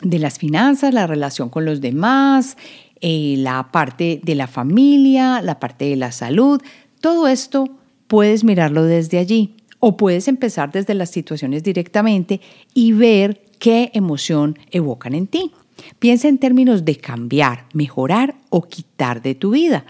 de 0.00 0.18
las 0.20 0.38
finanzas, 0.38 0.94
la 0.94 1.08
relación 1.08 1.48
con 1.48 1.64
los 1.64 1.80
demás, 1.80 2.56
eh, 3.00 3.34
la 3.38 3.70
parte 3.70 4.20
de 4.22 4.34
la 4.34 4.46
familia, 4.46 5.40
la 5.42 5.60
parte 5.60 5.86
de 5.86 5.96
la 5.96 6.12
salud. 6.12 6.60
Todo 7.00 7.28
esto 7.28 7.68
puedes 8.06 8.44
mirarlo 8.44 8.84
desde 8.84 9.18
allí. 9.18 9.54
O 9.78 9.96
puedes 9.96 10.26
empezar 10.26 10.72
desde 10.72 10.94
las 10.94 11.10
situaciones 11.10 11.62
directamente 11.62 12.40
y 12.72 12.92
ver 12.92 13.42
qué 13.58 13.90
emoción 13.92 14.58
evocan 14.70 15.14
en 15.14 15.26
ti. 15.26 15.52
Piensa 15.98 16.28
en 16.28 16.38
términos 16.38 16.84
de 16.84 16.96
cambiar, 16.96 17.66
mejorar 17.74 18.36
o 18.48 18.62
quitar 18.62 19.20
de 19.20 19.34
tu 19.34 19.50
vida. 19.50 19.84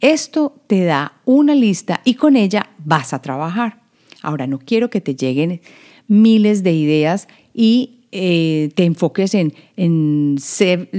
Esto 0.00 0.54
te 0.66 0.84
da 0.84 1.14
una 1.24 1.54
lista 1.54 2.00
y 2.04 2.14
con 2.14 2.36
ella 2.36 2.68
vas 2.84 3.14
a 3.14 3.22
trabajar. 3.22 3.80
Ahora, 4.20 4.46
no 4.46 4.58
quiero 4.58 4.90
que 4.90 5.00
te 5.00 5.14
lleguen 5.14 5.60
miles 6.08 6.62
de 6.62 6.72
ideas 6.72 7.28
y 7.54 8.01
eh, 8.12 8.70
te 8.74 8.84
enfoques 8.84 9.34
en, 9.34 9.54
en 9.76 10.36
ser, 10.38 10.90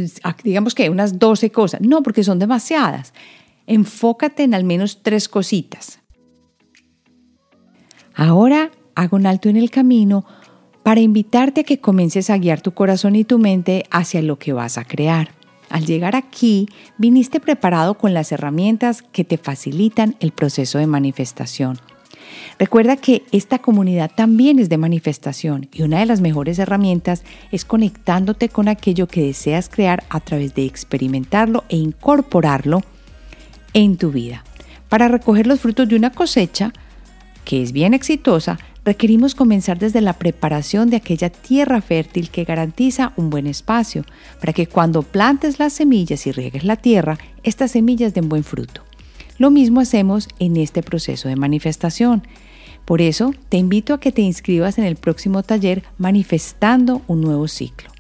digamos 0.44 0.74
que 0.74 0.90
unas 0.90 1.20
12 1.20 1.52
cosas. 1.52 1.82
No, 1.82 2.02
porque 2.02 2.24
son 2.24 2.40
demasiadas. 2.40 3.14
Enfócate 3.68 4.44
en 4.44 4.56
al 4.56 4.64
menos 4.64 5.02
tres 5.04 5.30
cositas. 5.30 6.00
Ahora 8.16 8.72
hago 8.96 9.18
un 9.18 9.26
alto 9.26 9.50
en 9.50 9.58
el 9.58 9.70
camino 9.70 10.26
para 10.84 11.02
invitarte 11.02 11.62
a 11.62 11.64
que 11.64 11.80
comiences 11.80 12.30
a 12.30 12.38
guiar 12.38 12.62
tu 12.62 12.74
corazón 12.74 13.16
y 13.16 13.24
tu 13.24 13.40
mente 13.40 13.86
hacia 13.90 14.22
lo 14.22 14.38
que 14.38 14.54
vas 14.54 14.78
a 14.78 14.84
crear. 14.84 15.32
Al 15.70 15.86
llegar 15.86 16.16
aquí, 16.16 16.68
viniste 16.98 17.40
preparado 17.40 17.96
con 17.96 18.14
las 18.14 18.32
herramientas 18.32 19.02
que 19.02 19.24
te 19.24 19.38
facilitan 19.38 20.16
el 20.20 20.32
proceso 20.32 20.78
de 20.78 20.88
manifestación. 20.88 21.80
Recuerda 22.60 22.98
que 22.98 23.24
esta 23.32 23.60
comunidad 23.60 24.12
también 24.16 24.60
es 24.60 24.70
de 24.70 24.78
manifestación 24.78 25.68
y 25.74 25.84
una 25.84 26.00
de 26.00 26.06
las 26.06 26.22
mejores 26.22 26.60
herramientas 26.60 27.24
es 27.52 27.66
conectándote 27.66 28.50
con 28.50 28.68
aquello 28.68 29.08
que 29.08 29.24
deseas 29.24 29.70
crear 29.70 30.04
a 30.10 30.20
través 30.20 30.54
de 30.56 30.66
experimentarlo 30.66 31.64
e 31.70 31.78
incorporarlo 31.78 32.82
en 33.74 33.98
tu 33.98 34.12
vida. 34.12 34.44
Para 34.90 35.08
recoger 35.08 35.48
los 35.48 35.60
frutos 35.60 35.90
de 35.90 35.96
una 35.96 36.12
cosecha, 36.12 36.72
que 37.46 37.62
es 37.62 37.72
bien 37.72 37.94
exitosa, 37.94 38.60
requerimos 38.86 39.34
comenzar 39.36 39.80
desde 39.80 40.02
la 40.02 40.14
preparación 40.14 40.90
de 40.90 40.98
aquella 40.98 41.30
tierra 41.30 41.82
fértil 41.82 42.30
que 42.30 42.44
garantiza 42.44 43.14
un 43.16 43.30
buen 43.30 43.48
espacio, 43.48 44.06
para 44.40 44.54
que 44.54 44.68
cuando 44.68 45.02
plantes 45.02 45.60
las 45.60 45.74
semillas 45.74 46.28
y 46.28 46.32
riegues 46.32 46.64
la 46.64 46.76
tierra, 46.76 47.18
estas 47.44 47.72
semillas 47.72 48.14
den 48.14 48.30
buen 48.30 48.44
fruto. 48.44 48.84
Lo 49.38 49.52
mismo 49.52 49.80
hacemos 49.80 50.28
en 50.40 50.58
este 50.58 50.84
proceso 50.84 51.28
de 51.28 51.36
manifestación. 51.36 52.24
Por 52.86 53.02
eso 53.02 53.34
te 53.50 53.58
invito 53.58 53.94
a 53.94 54.00
que 54.00 54.12
te 54.12 54.22
inscribas 54.22 54.78
en 54.78 54.84
el 54.84 54.96
próximo 54.96 55.44
taller 55.44 55.84
Manifestando 55.98 57.02
un 57.08 57.22
nuevo 57.22 57.48
ciclo 57.48 57.94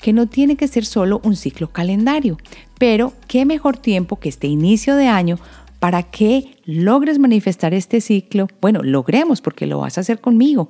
que 0.00 0.12
no 0.12 0.26
tiene 0.26 0.56
que 0.56 0.68
ser 0.68 0.84
solo 0.84 1.20
un 1.24 1.36
ciclo 1.36 1.72
calendario, 1.72 2.36
pero 2.78 3.12
qué 3.28 3.44
mejor 3.44 3.76
tiempo 3.76 4.16
que 4.20 4.28
este 4.28 4.46
inicio 4.46 4.94
de 4.96 5.08
año 5.08 5.38
para 5.78 6.02
que 6.02 6.58
logres 6.64 7.18
manifestar 7.18 7.74
este 7.74 8.00
ciclo. 8.00 8.48
Bueno, 8.60 8.82
logremos 8.82 9.40
porque 9.40 9.66
lo 9.66 9.78
vas 9.80 9.98
a 9.98 10.02
hacer 10.02 10.20
conmigo. 10.20 10.68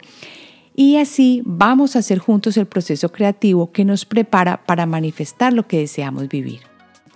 Y 0.74 0.96
así 0.96 1.42
vamos 1.44 1.96
a 1.96 2.00
hacer 2.00 2.18
juntos 2.18 2.56
el 2.56 2.66
proceso 2.66 3.10
creativo 3.10 3.72
que 3.72 3.84
nos 3.84 4.04
prepara 4.04 4.64
para 4.66 4.84
manifestar 4.84 5.52
lo 5.52 5.66
que 5.66 5.78
deseamos 5.78 6.28
vivir. 6.28 6.60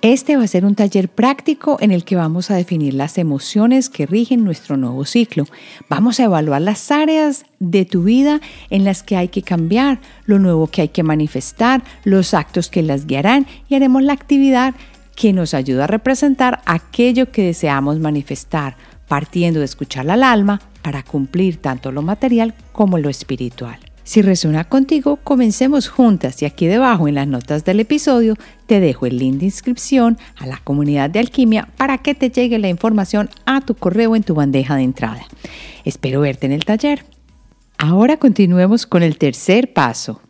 Este 0.02 0.38
va 0.38 0.44
a 0.44 0.48
ser 0.48 0.64
un 0.64 0.74
taller 0.74 1.10
práctico 1.10 1.76
en 1.78 1.90
el 1.90 2.04
que 2.04 2.16
vamos 2.16 2.50
a 2.50 2.54
definir 2.54 2.94
las 2.94 3.18
emociones 3.18 3.90
que 3.90 4.06
rigen 4.06 4.44
nuestro 4.44 4.78
nuevo 4.78 5.04
ciclo. 5.04 5.44
Vamos 5.90 6.18
a 6.18 6.24
evaluar 6.24 6.62
las 6.62 6.90
áreas 6.90 7.44
de 7.58 7.84
tu 7.84 8.04
vida 8.04 8.40
en 8.70 8.84
las 8.84 9.02
que 9.02 9.18
hay 9.18 9.28
que 9.28 9.42
cambiar, 9.42 10.00
lo 10.24 10.38
nuevo 10.38 10.68
que 10.68 10.80
hay 10.80 10.88
que 10.88 11.02
manifestar, 11.02 11.82
los 12.04 12.32
actos 12.32 12.70
que 12.70 12.82
las 12.82 13.06
guiarán 13.06 13.46
y 13.68 13.74
haremos 13.74 14.02
la 14.02 14.14
actividad 14.14 14.74
que 15.14 15.34
nos 15.34 15.52
ayuda 15.52 15.84
a 15.84 15.88
representar 15.88 16.62
aquello 16.64 17.30
que 17.30 17.44
deseamos 17.44 17.98
manifestar, 17.98 18.78
partiendo 19.06 19.58
de 19.58 19.66
escuchar 19.66 20.10
al 20.10 20.22
alma 20.22 20.62
para 20.80 21.02
cumplir 21.02 21.58
tanto 21.58 21.92
lo 21.92 22.00
material 22.00 22.54
como 22.72 22.96
lo 22.96 23.10
espiritual. 23.10 23.89
Si 24.10 24.22
resuena 24.22 24.64
contigo, 24.64 25.18
comencemos 25.22 25.88
juntas 25.88 26.42
y 26.42 26.44
aquí 26.44 26.66
debajo 26.66 27.06
en 27.06 27.14
las 27.14 27.28
notas 27.28 27.64
del 27.64 27.78
episodio 27.78 28.34
te 28.66 28.80
dejo 28.80 29.06
el 29.06 29.18
link 29.18 29.36
de 29.36 29.44
inscripción 29.44 30.18
a 30.36 30.46
la 30.46 30.56
comunidad 30.56 31.10
de 31.10 31.20
alquimia 31.20 31.68
para 31.76 31.98
que 31.98 32.16
te 32.16 32.28
llegue 32.28 32.58
la 32.58 32.68
información 32.68 33.30
a 33.46 33.60
tu 33.60 33.76
correo 33.76 34.16
en 34.16 34.24
tu 34.24 34.34
bandeja 34.34 34.74
de 34.74 34.82
entrada. 34.82 35.22
Espero 35.84 36.22
verte 36.22 36.46
en 36.46 36.50
el 36.50 36.64
taller. 36.64 37.04
Ahora 37.78 38.16
continuemos 38.16 38.84
con 38.84 39.04
el 39.04 39.16
tercer 39.16 39.72
paso. 39.72 40.20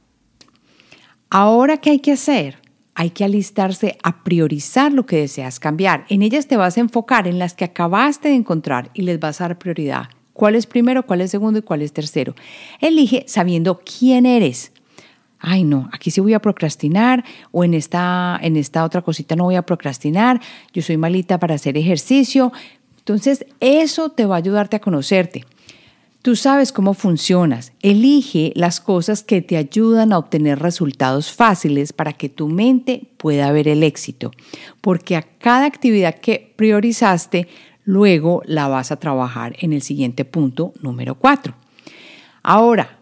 Ahora, 1.30 1.78
¿qué 1.78 1.88
hay 1.88 2.00
que 2.00 2.12
hacer? 2.12 2.58
Hay 2.94 3.08
que 3.08 3.24
alistarse 3.24 3.96
a 4.02 4.22
priorizar 4.22 4.92
lo 4.92 5.06
que 5.06 5.16
deseas 5.16 5.58
cambiar. 5.58 6.04
En 6.10 6.20
ellas 6.20 6.48
te 6.48 6.58
vas 6.58 6.76
a 6.76 6.80
enfocar 6.80 7.26
en 7.26 7.38
las 7.38 7.54
que 7.54 7.64
acabaste 7.64 8.28
de 8.28 8.34
encontrar 8.34 8.90
y 8.92 9.04
les 9.04 9.18
vas 9.18 9.40
a 9.40 9.44
dar 9.44 9.58
prioridad 9.58 10.10
cuál 10.40 10.54
es 10.54 10.64
primero, 10.64 11.04
cuál 11.04 11.20
es 11.20 11.30
segundo 11.30 11.58
y 11.58 11.62
cuál 11.62 11.82
es 11.82 11.92
tercero. 11.92 12.34
Elige 12.80 13.24
sabiendo 13.28 13.78
quién 13.80 14.24
eres. 14.24 14.72
Ay, 15.38 15.64
no, 15.64 15.90
aquí 15.92 16.10
sí 16.10 16.22
voy 16.22 16.32
a 16.32 16.40
procrastinar 16.40 17.26
o 17.52 17.62
en 17.62 17.74
esta, 17.74 18.40
en 18.40 18.56
esta 18.56 18.86
otra 18.86 19.02
cosita 19.02 19.36
no 19.36 19.44
voy 19.44 19.56
a 19.56 19.66
procrastinar. 19.66 20.40
Yo 20.72 20.80
soy 20.80 20.96
malita 20.96 21.38
para 21.38 21.56
hacer 21.56 21.76
ejercicio. 21.76 22.54
Entonces, 22.96 23.44
eso 23.60 24.12
te 24.12 24.24
va 24.24 24.36
a 24.36 24.38
ayudarte 24.38 24.76
a 24.76 24.80
conocerte. 24.80 25.44
Tú 26.22 26.36
sabes 26.36 26.72
cómo 26.72 26.94
funcionas. 26.94 27.72
Elige 27.82 28.54
las 28.56 28.80
cosas 28.80 29.22
que 29.22 29.42
te 29.42 29.58
ayudan 29.58 30.10
a 30.10 30.18
obtener 30.18 30.58
resultados 30.58 31.32
fáciles 31.32 31.92
para 31.92 32.14
que 32.14 32.30
tu 32.30 32.48
mente 32.48 33.10
pueda 33.18 33.52
ver 33.52 33.68
el 33.68 33.82
éxito. 33.82 34.30
Porque 34.80 35.16
a 35.16 35.22
cada 35.22 35.66
actividad 35.66 36.14
que 36.14 36.54
priorizaste 36.56 37.46
Luego 37.90 38.40
la 38.46 38.68
vas 38.68 38.92
a 38.92 39.00
trabajar 39.00 39.56
en 39.58 39.72
el 39.72 39.82
siguiente 39.82 40.24
punto, 40.24 40.72
número 40.80 41.16
4. 41.16 41.52
Ahora, 42.44 43.00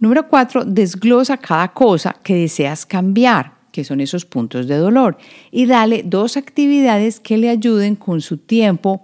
número 0.00 0.26
4, 0.26 0.64
desglosa 0.64 1.36
cada 1.36 1.74
cosa 1.74 2.16
que 2.22 2.34
deseas 2.34 2.86
cambiar, 2.86 3.52
que 3.72 3.84
son 3.84 4.00
esos 4.00 4.24
puntos 4.24 4.68
de 4.68 4.78
dolor, 4.78 5.18
y 5.50 5.66
dale 5.66 6.02
dos 6.02 6.38
actividades 6.38 7.20
que 7.20 7.36
le 7.36 7.50
ayuden 7.50 7.94
con 7.94 8.22
su 8.22 8.38
tiempo 8.38 9.02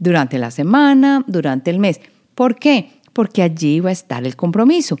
durante 0.00 0.38
la 0.38 0.50
semana, 0.50 1.24
durante 1.28 1.70
el 1.70 1.78
mes. 1.78 2.00
¿Por 2.34 2.56
qué? 2.56 2.90
Porque 3.12 3.42
allí 3.42 3.78
va 3.78 3.90
a 3.90 3.92
estar 3.92 4.26
el 4.26 4.34
compromiso. 4.34 4.96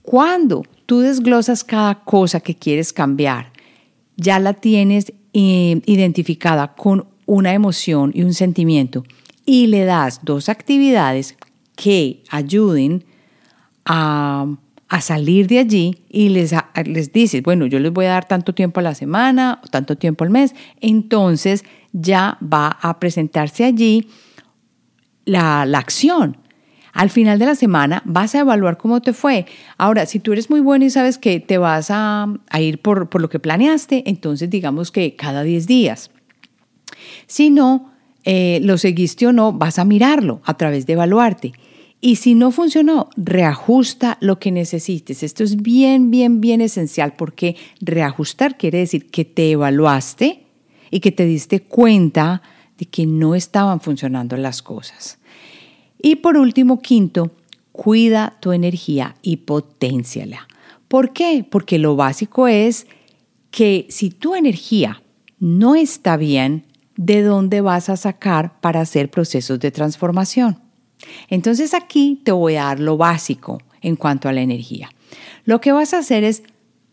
Cuando 0.00 0.62
tú 0.86 1.00
desglosas 1.00 1.64
cada 1.64 1.96
cosa 1.96 2.40
que 2.40 2.54
quieres 2.54 2.94
cambiar, 2.94 3.52
ya 4.16 4.38
la 4.38 4.54
tienes 4.54 5.12
eh, 5.34 5.82
identificada 5.84 6.74
con 6.74 7.17
una 7.28 7.52
emoción 7.52 8.10
y 8.14 8.22
un 8.22 8.32
sentimiento 8.32 9.04
y 9.44 9.66
le 9.66 9.84
das 9.84 10.20
dos 10.24 10.48
actividades 10.48 11.36
que 11.76 12.22
ayuden 12.30 13.04
a, 13.84 14.46
salir 15.00 15.46
de 15.46 15.58
allí 15.58 16.02
y 16.08 16.30
les, 16.30 16.54
les 16.86 17.12
dices, 17.12 17.42
bueno, 17.42 17.66
yo 17.66 17.78
les 17.80 17.92
voy 17.92 18.06
a 18.06 18.10
dar 18.10 18.26
tanto 18.26 18.54
tiempo 18.54 18.80
a 18.80 18.82
la 18.82 18.94
semana, 18.94 19.60
o 19.62 19.68
tanto 19.68 19.96
tiempo 19.96 20.24
al 20.24 20.30
mes, 20.30 20.54
entonces 20.80 21.64
ya 21.92 22.38
va 22.42 22.78
a 22.80 22.98
presentarse 22.98 23.64
allí 23.64 24.08
la, 25.26 25.62
acción. 25.62 26.38
Al 26.94 27.10
final 27.10 27.38
de 27.38 27.46
la 27.46 27.54
semana 27.54 28.02
vas 28.06 28.34
a 28.34 28.40
evaluar 28.40 28.78
cómo 28.78 29.02
te 29.02 29.12
fue. 29.12 29.44
Ahora, 29.76 30.06
si 30.06 30.18
tú 30.18 30.32
eres 30.32 30.48
muy 30.48 30.60
bueno 30.60 30.86
y 30.86 30.90
sabes 30.90 31.18
que 31.18 31.40
te 31.40 31.58
vas 31.58 31.88
a, 31.90 32.26
ir 32.58 32.80
por, 32.80 33.10
por, 33.10 33.20
lo 33.20 33.28
que 33.28 33.38
planeaste, 33.38 34.04
entonces 34.06 34.48
digamos 34.48 34.90
que 34.90 35.14
cada 35.14 35.42
10 35.42 35.66
días. 35.66 36.10
Si 37.26 37.50
no, 37.50 37.92
eh, 38.24 38.60
lo 38.62 38.78
seguiste 38.78 39.26
o 39.26 39.32
no, 39.32 39.52
vas 39.52 39.78
a 39.78 39.84
mirarlo 39.84 40.40
a 40.44 40.54
través 40.54 40.86
de 40.86 40.94
evaluarte. 40.94 41.52
Y 42.00 42.16
si 42.16 42.34
no 42.34 42.52
funcionó, 42.52 43.08
reajusta 43.16 44.18
lo 44.20 44.38
que 44.38 44.52
necesites. 44.52 45.22
Esto 45.22 45.42
es 45.42 45.56
bien, 45.56 46.10
bien, 46.10 46.40
bien 46.40 46.60
esencial 46.60 47.14
porque 47.16 47.56
reajustar 47.80 48.56
quiere 48.56 48.78
decir 48.78 49.10
que 49.10 49.24
te 49.24 49.50
evaluaste 49.50 50.44
y 50.90 51.00
que 51.00 51.10
te 51.10 51.24
diste 51.26 51.60
cuenta 51.60 52.42
de 52.78 52.86
que 52.86 53.06
no 53.06 53.34
estaban 53.34 53.80
funcionando 53.80 54.36
las 54.36 54.62
cosas. 54.62 55.18
Y 56.00 56.16
por 56.16 56.36
último, 56.36 56.80
quinto, 56.80 57.32
cuida 57.72 58.36
tu 58.40 58.52
energía 58.52 59.16
y 59.22 59.38
potenciala. 59.38 60.46
¿Por 60.86 61.12
qué? 61.12 61.44
Porque 61.48 61.78
lo 61.78 61.96
básico 61.96 62.46
es 62.46 62.86
que 63.50 63.86
si 63.90 64.10
tu 64.10 64.36
energía 64.36 65.02
no 65.40 65.74
está 65.74 66.16
bien, 66.16 66.64
de 66.98 67.22
dónde 67.22 67.60
vas 67.60 67.88
a 67.88 67.96
sacar 67.96 68.60
para 68.60 68.80
hacer 68.80 69.08
procesos 69.08 69.60
de 69.60 69.70
transformación. 69.70 70.58
Entonces 71.28 71.72
aquí 71.72 72.20
te 72.24 72.32
voy 72.32 72.56
a 72.56 72.64
dar 72.64 72.80
lo 72.80 72.96
básico 72.96 73.62
en 73.80 73.94
cuanto 73.94 74.28
a 74.28 74.32
la 74.32 74.40
energía. 74.40 74.90
Lo 75.44 75.60
que 75.60 75.70
vas 75.70 75.94
a 75.94 75.98
hacer 75.98 76.24
es 76.24 76.42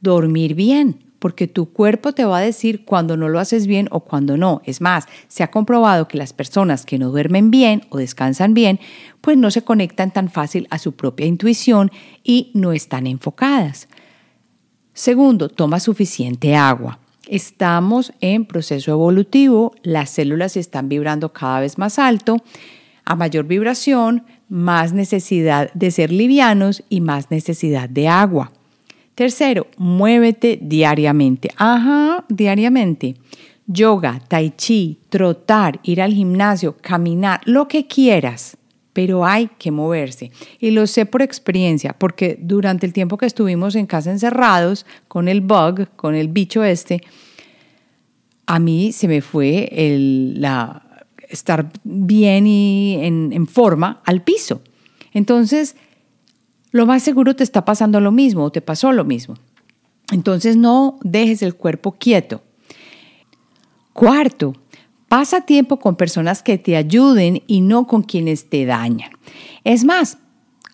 dormir 0.01 0.53
bien, 0.53 1.03
porque 1.17 1.47
tu 1.47 1.73
cuerpo 1.73 2.13
te 2.13 2.23
va 2.23 2.37
a 2.37 2.41
decir 2.41 2.85
cuando 2.85 3.17
no 3.17 3.29
lo 3.29 3.39
haces 3.39 3.65
bien 3.65 3.87
o 3.89 4.01
cuando 4.01 4.37
no. 4.37 4.61
Es 4.63 4.79
más, 4.79 5.07
se 5.27 5.41
ha 5.41 5.49
comprobado 5.49 6.07
que 6.07 6.19
las 6.19 6.33
personas 6.33 6.85
que 6.85 6.99
no 6.99 7.09
duermen 7.09 7.49
bien 7.49 7.81
o 7.89 7.97
descansan 7.97 8.53
bien, 8.53 8.79
pues 9.21 9.37
no 9.37 9.49
se 9.49 9.63
conectan 9.63 10.11
tan 10.11 10.29
fácil 10.29 10.67
a 10.69 10.77
su 10.77 10.91
propia 10.91 11.25
intuición 11.25 11.89
y 12.23 12.51
no 12.53 12.73
están 12.73 13.07
enfocadas. 13.07 13.87
Segundo, 14.93 15.49
toma 15.49 15.79
suficiente 15.79 16.55
agua. 16.55 16.99
Estamos 17.27 18.13
en 18.21 18.45
proceso 18.45 18.91
evolutivo, 18.91 19.73
las 19.83 20.11
células 20.11 20.57
están 20.57 20.89
vibrando 20.89 21.33
cada 21.33 21.61
vez 21.61 21.77
más 21.77 21.97
alto, 21.97 22.37
a 23.03 23.15
mayor 23.15 23.45
vibración, 23.45 24.23
más 24.47 24.93
necesidad 24.93 25.71
de 25.73 25.91
ser 25.91 26.11
livianos 26.11 26.83
y 26.89 27.01
más 27.01 27.31
necesidad 27.31 27.89
de 27.89 28.07
agua. 28.07 28.51
Tercero, 29.15 29.67
muévete 29.77 30.59
diariamente. 30.61 31.49
Ajá, 31.57 32.25
diariamente. 32.29 33.15
Yoga, 33.65 34.21
tai 34.27 34.51
chi, 34.55 34.99
trotar, 35.09 35.79
ir 35.83 36.01
al 36.01 36.13
gimnasio, 36.13 36.75
caminar, 36.81 37.41
lo 37.45 37.67
que 37.67 37.87
quieras 37.87 38.57
pero 38.95 39.25
hay 39.25 39.49
que 39.59 39.71
moverse. 39.71 40.31
Y 40.57 40.71
lo 40.71 40.87
sé 40.87 41.05
por 41.05 41.21
experiencia, 41.21 41.93
porque 41.99 42.39
durante 42.41 42.85
el 42.85 42.93
tiempo 42.93 43.17
que 43.17 43.25
estuvimos 43.25 43.75
en 43.75 43.87
casa 43.87 44.09
encerrados 44.09 44.85
con 45.09 45.27
el 45.27 45.41
bug, 45.41 45.89
con 45.97 46.15
el 46.15 46.29
bicho 46.29 46.63
este, 46.63 47.01
a 48.45 48.57
mí 48.57 48.93
se 48.93 49.09
me 49.09 49.19
fue 49.19 49.67
el, 49.73 50.39
la, 50.39 51.05
estar 51.27 51.69
bien 51.83 52.47
y 52.47 52.99
en, 53.01 53.33
en 53.33 53.47
forma 53.47 54.01
al 54.05 54.23
piso. 54.23 54.61
Entonces, 55.11 55.75
lo 56.71 56.85
más 56.85 57.03
seguro 57.03 57.35
te 57.35 57.43
está 57.43 57.65
pasando 57.65 57.99
lo 57.99 58.13
mismo 58.13 58.45
o 58.45 58.51
te 58.53 58.61
pasó 58.61 58.93
lo 58.93 59.03
mismo. 59.03 59.35
Entonces 60.09 60.55
no 60.55 60.99
dejes 61.03 61.41
el 61.41 61.55
cuerpo 61.55 61.91
quieto. 61.99 62.43
Cuarto, 63.91 64.55
Pasa 65.07 65.41
tiempo 65.41 65.77
con 65.77 65.95
personas 65.95 66.41
que 66.41 66.57
te 66.57 66.75
ayuden 66.75 67.43
y 67.47 67.61
no 67.61 67.87
con 67.87 68.03
quienes 68.03 68.49
te 68.49 68.65
dañan. 68.65 69.11
Es 69.63 69.85
más, 69.85 70.17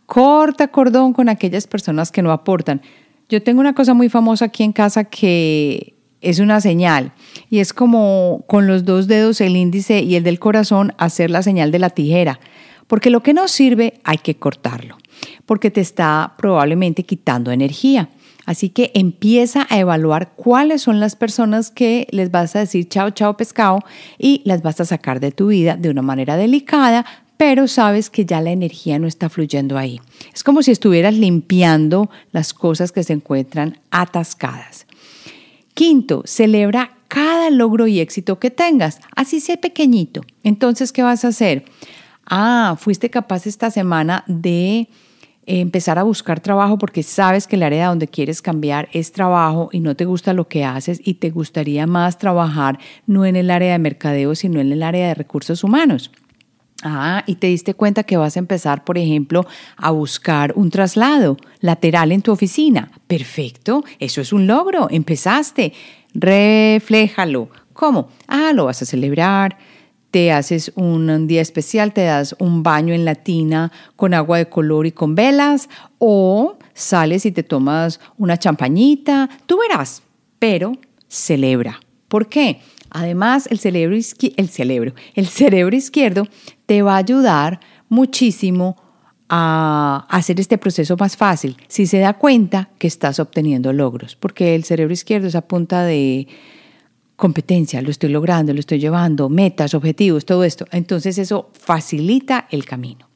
corta 0.06 0.70
cordón 0.70 1.14
con 1.14 1.30
aquellas 1.30 1.68
personas 1.68 2.12
que 2.12 2.22
no 2.22 2.32
aportan. 2.32 2.82
Yo 3.30 3.42
tengo 3.42 3.62
una 3.62 3.74
cosa 3.74 3.94
muy 3.94 4.10
famosa 4.10 4.46
aquí 4.46 4.64
en 4.64 4.74
casa 4.74 5.06
que 5.06 5.96
es 6.22 6.40
una 6.40 6.62
señal 6.62 7.14
y 7.50 7.60
es 7.60 7.74
como 7.74 8.44
con 8.48 8.68
los 8.68 8.86
dos 8.86 9.08
dedos, 9.08 9.42
el 9.42 9.56
índice 9.56 10.02
y 10.02 10.16
el 10.16 10.24
del 10.24 10.40
corazón, 10.40 10.94
hacer 10.98 11.32
la 11.32 11.44
señal 11.44 11.72
de 11.72 11.80
la 11.80 11.90
tijera. 11.90 12.40
Porque 12.88 13.10
lo 13.10 13.24
que 13.24 13.34
no 13.34 13.48
sirve 13.48 14.02
hay 14.04 14.18
que 14.18 14.36
cortarlo, 14.36 14.98
porque 15.46 15.72
te 15.72 15.82
está 15.82 16.34
probablemente 16.38 17.04
quitando 17.04 17.52
energía. 17.52 18.10
Así 18.46 18.70
que 18.70 18.92
empieza 18.94 19.68
a 19.70 19.80
evaluar 19.80 20.34
cuáles 20.36 20.82
son 20.82 21.00
las 21.00 21.16
personas 21.16 21.70
que 21.72 22.08
les 22.12 22.32
vas 22.32 22.56
a 22.56 22.60
decir 22.60 22.88
chao, 22.90 23.12
chao 23.12 23.38
pescado 23.38 23.80
y 24.18 24.42
las 24.46 24.62
vas 24.62 24.82
a 24.82 24.86
sacar 24.86 25.20
de 25.20 25.32
tu 25.32 25.48
vida 25.48 25.76
de 25.76 25.90
una 25.90 26.02
manera 26.02 26.38
delicada, 26.38 27.06
pero 27.38 27.68
sabes 27.68 28.10
que 28.10 28.26
ya 28.26 28.42
la 28.42 28.52
energía 28.52 29.00
no 29.00 29.08
está 29.08 29.30
fluyendo 29.30 29.78
ahí. 29.78 30.00
Es 30.34 30.44
como 30.44 30.62
si 30.62 30.72
estuvieras 30.72 31.16
limpiando 31.16 32.10
las 32.32 32.54
cosas 32.54 32.92
que 32.92 33.04
se 33.04 33.14
encuentran 33.14 33.80
atascadas. 33.90 34.86
Quinto, 35.74 36.24
celebra 36.26 36.92
cada 37.08 37.50
logro 37.50 37.88
y 37.88 38.00
éxito 38.00 38.40
que 38.40 38.52
tengas, 38.52 39.00
así 39.16 39.40
sea 39.40 39.58
pequeñito. 39.58 40.22
Entonces, 40.44 40.92
¿qué 40.92 41.04
vas 41.04 41.26
a 41.26 41.30
hacer? 41.30 41.66
Ah, 42.26 42.76
fuiste 42.80 43.10
capaz 43.10 43.48
esta 43.48 43.72
semana 43.72 44.24
de 44.28 44.88
empezar 45.46 45.98
a 45.98 46.04
buscar 46.04 46.40
trabajo 46.40 46.78
porque 46.78 47.04
sabes 47.04 47.48
que 47.48 47.56
el 47.56 47.64
área 47.64 47.88
donde 47.88 48.08
quieres 48.08 48.42
cambiar 48.42 48.90
es 48.94 49.12
trabajo 49.12 49.70
y 49.72 49.80
no 49.80 49.96
te 49.96 50.06
gusta 50.06 50.34
lo 50.34 50.48
que 50.48 50.64
haces 50.64 51.02
y 51.04 51.16
te 51.16 51.32
gustaría 51.32 51.88
más 51.88 52.18
trabajar 52.18 52.80
no 53.08 53.26
en 53.26 53.36
el 53.36 53.50
área 53.50 53.72
de 53.72 53.80
mercadeo, 53.80 54.36
sino 54.36 54.60
en 54.60 54.72
el 54.72 54.84
área 54.84 55.08
de 55.08 55.16
recursos 55.16 55.64
humanos. 55.64 56.12
Ah, 56.84 57.24
y 57.28 57.36
te 57.36 57.48
diste 57.48 57.76
cuenta 57.76 58.04
que 58.04 58.18
vas 58.18 58.36
a 58.36 58.40
empezar, 58.40 58.84
por 58.84 58.98
ejemplo, 58.98 59.46
a 59.78 59.92
buscar 59.92 60.54
un 60.56 60.72
traslado 60.72 61.38
lateral 61.60 62.12
en 62.12 62.24
tu 62.24 62.32
oficina. 62.32 62.92
Perfecto, 63.06 63.84
eso 64.00 64.20
es 64.20 64.34
un 64.34 64.48
logro, 64.48 64.88
empezaste 64.90 65.74
refléjalo. 66.14 67.50
¿Cómo? 67.74 68.10
Ah, 68.28 68.52
lo 68.54 68.66
vas 68.66 68.82
a 68.82 68.86
celebrar, 68.86 69.58
te 70.12 70.32
haces 70.32 70.74
un 70.76 71.26
día 71.28 71.42
especial, 71.42 71.94
te 71.94 72.04
das 72.04 72.36
un 72.38 72.64
baño 72.64 72.94
en 72.94 73.06
la 73.06 73.16
tina 73.16 73.72
con 73.96 74.14
agua 74.14 74.38
de 74.38 74.50
color 74.50 74.86
y 74.86 74.92
con 74.92 75.16
velas, 75.16 75.70
o 75.98 76.58
sales 76.74 77.26
y 77.26 77.32
te 77.32 77.44
tomas 77.44 78.00
una 78.18 78.38
champañita, 78.38 79.30
tú 79.46 79.58
verás, 79.58 80.04
pero 80.38 80.74
celebra. 81.08 81.80
¿Por 82.08 82.28
qué? 82.28 82.60
Además, 82.90 83.48
el 83.50 83.60
cerebro, 83.60 83.96
el 83.96 84.50
cerebro, 84.50 84.94
el 85.16 85.28
cerebro 85.28 85.76
izquierdo 85.76 86.28
te 86.66 86.82
va 86.82 86.96
a 86.96 86.98
ayudar 86.98 87.62
muchísimo 87.88 88.76
a 89.30 90.06
hacer 90.10 90.42
este 90.42 90.58
proceso 90.58 90.98
más 90.98 91.16
fácil 91.16 91.56
si 91.70 91.88
se 91.88 92.00
da 92.00 92.16
cuenta 92.16 92.70
que 92.78 92.88
estás 92.88 93.18
obteniendo 93.22 93.72
logros, 93.72 94.18
porque 94.18 94.56
el 94.56 94.66
cerebro 94.66 94.94
izquierdo 94.94 95.28
es 95.28 95.36
a 95.36 95.48
punta 95.48 95.86
de 95.86 96.28
competencia, 97.22 97.84
lo 97.84 97.92
estoy 97.92 98.10
logrando, 98.10 98.52
lo 98.52 98.60
estoy 98.60 98.80
llevando, 98.80 99.30
metas, 99.30 99.76
objetivos, 99.76 100.26
todo 100.26 100.44
esto. 100.44 100.66
Entonces 100.72 101.20
eso 101.20 101.52
facilita 101.54 102.48
el 102.50 102.66
camino. 102.66 103.10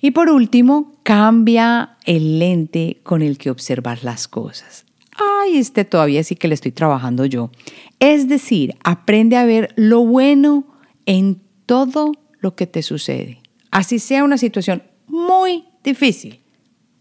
Y 0.00 0.10
por 0.10 0.28
último, 0.28 0.96
cambia 1.04 1.98
el 2.04 2.40
lente 2.40 2.98
con 3.04 3.22
el 3.22 3.38
que 3.38 3.50
observar 3.50 4.02
las 4.02 4.26
cosas. 4.26 4.86
Ay, 5.16 5.56
este 5.56 5.84
todavía 5.84 6.24
sí 6.24 6.34
que 6.34 6.48
le 6.48 6.54
estoy 6.54 6.72
trabajando 6.72 7.24
yo. 7.24 7.52
Es 8.00 8.28
decir, 8.28 8.74
aprende 8.82 9.36
a 9.36 9.44
ver 9.44 9.72
lo 9.76 10.04
bueno 10.04 10.66
en 11.06 11.40
todo 11.64 12.14
lo 12.40 12.56
que 12.56 12.66
te 12.66 12.82
sucede. 12.82 13.40
Así 13.70 14.00
sea 14.00 14.24
una 14.24 14.36
situación 14.36 14.82
muy 15.06 15.66
difícil. 15.84 16.40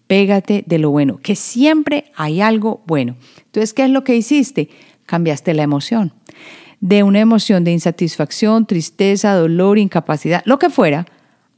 Pégate 0.05 0.63
de 0.67 0.78
lo 0.78 0.91
bueno, 0.91 1.17
que 1.17 1.36
siempre 1.36 2.11
hay 2.15 2.41
algo 2.41 2.84
bueno. 2.86 3.15
Entonces, 3.45 3.74
¿qué 3.74 3.86
es 3.86 3.89
lo 3.89 4.03
que 4.03 4.15
hiciste? 4.15 4.69
Cambiaste 5.12 5.53
la 5.53 5.64
emoción. 5.64 6.14
De 6.80 7.03
una 7.03 7.20
emoción 7.20 7.66
de 7.66 7.74
insatisfacción, 7.74 8.66
tristeza, 8.66 9.34
dolor, 9.34 9.78
incapacidad, 9.78 10.41
lo 10.45 10.57
que 10.57 10.70
fuera, 10.70 11.05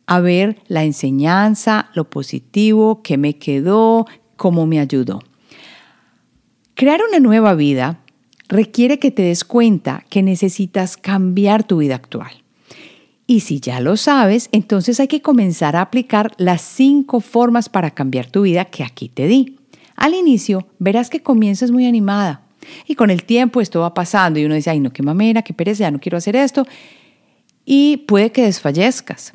a 0.07 0.19
ver 0.21 0.57
la 0.67 0.83
enseñanza, 0.85 1.91
lo 1.93 2.09
positivo, 2.09 3.03
qué 3.03 3.15
me 3.19 3.37
quedó, 3.37 4.07
cómo 4.37 4.65
me 4.65 4.79
ayudó. 4.79 5.21
Crear 6.73 7.01
una 7.07 7.19
nueva 7.19 7.53
vida 7.53 7.99
requiere 8.49 8.97
que 8.97 9.11
te 9.11 9.21
des 9.21 9.43
cuenta 9.43 10.03
que 10.09 10.23
necesitas 10.23 10.97
cambiar 10.97 11.63
tu 11.63 11.77
vida 11.77 11.93
actual. 11.93 12.31
Y 13.27 13.41
si 13.41 13.59
ya 13.59 13.81
lo 13.81 13.97
sabes, 13.97 14.49
entonces 14.51 14.99
hay 14.99 15.07
que 15.07 15.21
comenzar 15.21 15.75
a 15.75 15.81
aplicar 15.81 16.31
las 16.39 16.63
cinco 16.63 17.19
formas 17.19 17.69
para 17.69 17.91
cambiar 17.91 18.31
tu 18.31 18.41
vida 18.41 18.65
que 18.65 18.83
aquí 18.83 19.09
te 19.09 19.27
di. 19.27 19.59
Al 19.95 20.15
inicio 20.15 20.65
verás 20.79 21.11
que 21.11 21.21
comienzas 21.21 21.69
muy 21.69 21.85
animada 21.85 22.42
y 22.87 22.95
con 22.95 23.09
el 23.09 23.23
tiempo 23.23 23.61
esto 23.61 23.81
va 23.81 23.93
pasando 23.93 24.39
y 24.39 24.45
uno 24.45 24.55
dice, 24.55 24.69
ay 24.69 24.79
no, 24.79 24.91
qué 24.91 25.03
mamera, 25.03 25.41
qué 25.41 25.53
pereza, 25.53 25.81
ya 25.81 25.91
no 25.91 25.99
quiero 25.99 26.17
hacer 26.17 26.35
esto 26.35 26.65
y 27.65 27.97
puede 28.07 28.31
que 28.31 28.43
desfallezcas. 28.43 29.33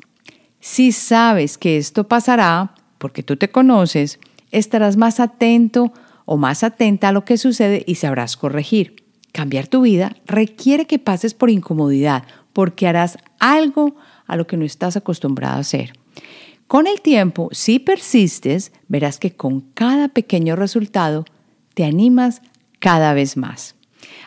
Si 0.59 0.91
sabes 0.91 1.57
que 1.57 1.77
esto 1.77 2.07
pasará, 2.07 2.75
porque 2.97 3.23
tú 3.23 3.37
te 3.37 3.49
conoces, 3.49 4.19
estarás 4.51 4.97
más 4.97 5.19
atento 5.19 5.93
o 6.25 6.37
más 6.37 6.63
atenta 6.63 7.09
a 7.09 7.11
lo 7.11 7.25
que 7.25 7.37
sucede 7.37 7.83
y 7.87 7.95
sabrás 7.95 8.37
corregir. 8.37 9.03
Cambiar 9.31 9.67
tu 9.67 9.81
vida 9.81 10.15
requiere 10.25 10.85
que 10.85 10.99
pases 10.99 11.33
por 11.33 11.49
incomodidad 11.49 12.23
porque 12.51 12.87
harás 12.87 13.17
algo 13.39 13.95
a 14.27 14.35
lo 14.35 14.47
que 14.47 14.57
no 14.57 14.65
estás 14.65 14.97
acostumbrado 14.97 15.55
a 15.55 15.59
hacer. 15.59 15.93
Con 16.67 16.87
el 16.87 17.01
tiempo, 17.01 17.49
si 17.51 17.79
persistes, 17.79 18.71
verás 18.87 19.17
que 19.17 19.35
con 19.35 19.61
cada 19.61 20.09
pequeño 20.09 20.55
resultado 20.55 21.25
te 21.73 21.85
animas 21.85 22.41
cada 22.79 23.13
vez 23.13 23.37
más. 23.37 23.75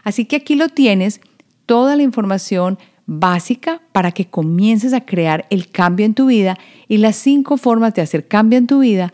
Así 0.05 0.25
que 0.25 0.37
aquí 0.37 0.55
lo 0.55 0.69
tienes, 0.69 1.21
toda 1.67 1.97
la 1.97 2.03
información 2.03 2.79
básica 3.07 3.83
para 3.93 4.13
que 4.13 4.27
comiences 4.27 4.93
a 4.93 5.05
crear 5.05 5.47
el 5.51 5.69
cambio 5.69 6.07
en 6.07 6.15
tu 6.15 6.27
vida 6.27 6.59
y 6.89 6.99
las 6.99 7.17
cinco 7.17 7.57
formas 7.57 7.95
de 7.95 8.03
hacer 8.03 8.29
cambio 8.29 8.59
en 8.59 8.67
tu 8.67 8.81
vida. 8.81 9.13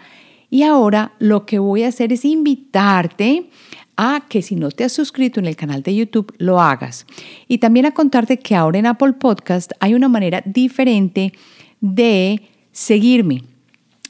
Y 0.51 0.63
ahora 0.63 1.13
lo 1.19 1.47
que 1.47 1.59
voy 1.59 1.83
a 1.83 1.89
hacer 1.89 2.13
es 2.13 2.25
invitarte 2.25 3.51
a 3.97 4.25
que 4.29 4.43
si 4.43 4.55
no 4.55 4.71
te 4.71 4.85
has 4.85 4.93
suscrito 4.93 5.41
en 5.41 5.47
el 5.47 5.57
canal 5.57 5.83
de 5.83 5.95
YouTube, 5.95 6.33
lo 6.39 6.61
hagas. 6.61 7.05
Y 7.49 7.59
también 7.59 7.85
a 7.87 7.91
contarte 7.91 8.39
que 8.39 8.55
ahora 8.55 8.79
en 8.79 8.87
Apple 8.87 9.15
Podcast 9.15 9.73
hay 9.81 9.95
una 9.95 10.09
manera 10.09 10.43
diferente 10.47 11.33
de 11.81 12.43
seguirme. 12.71 13.43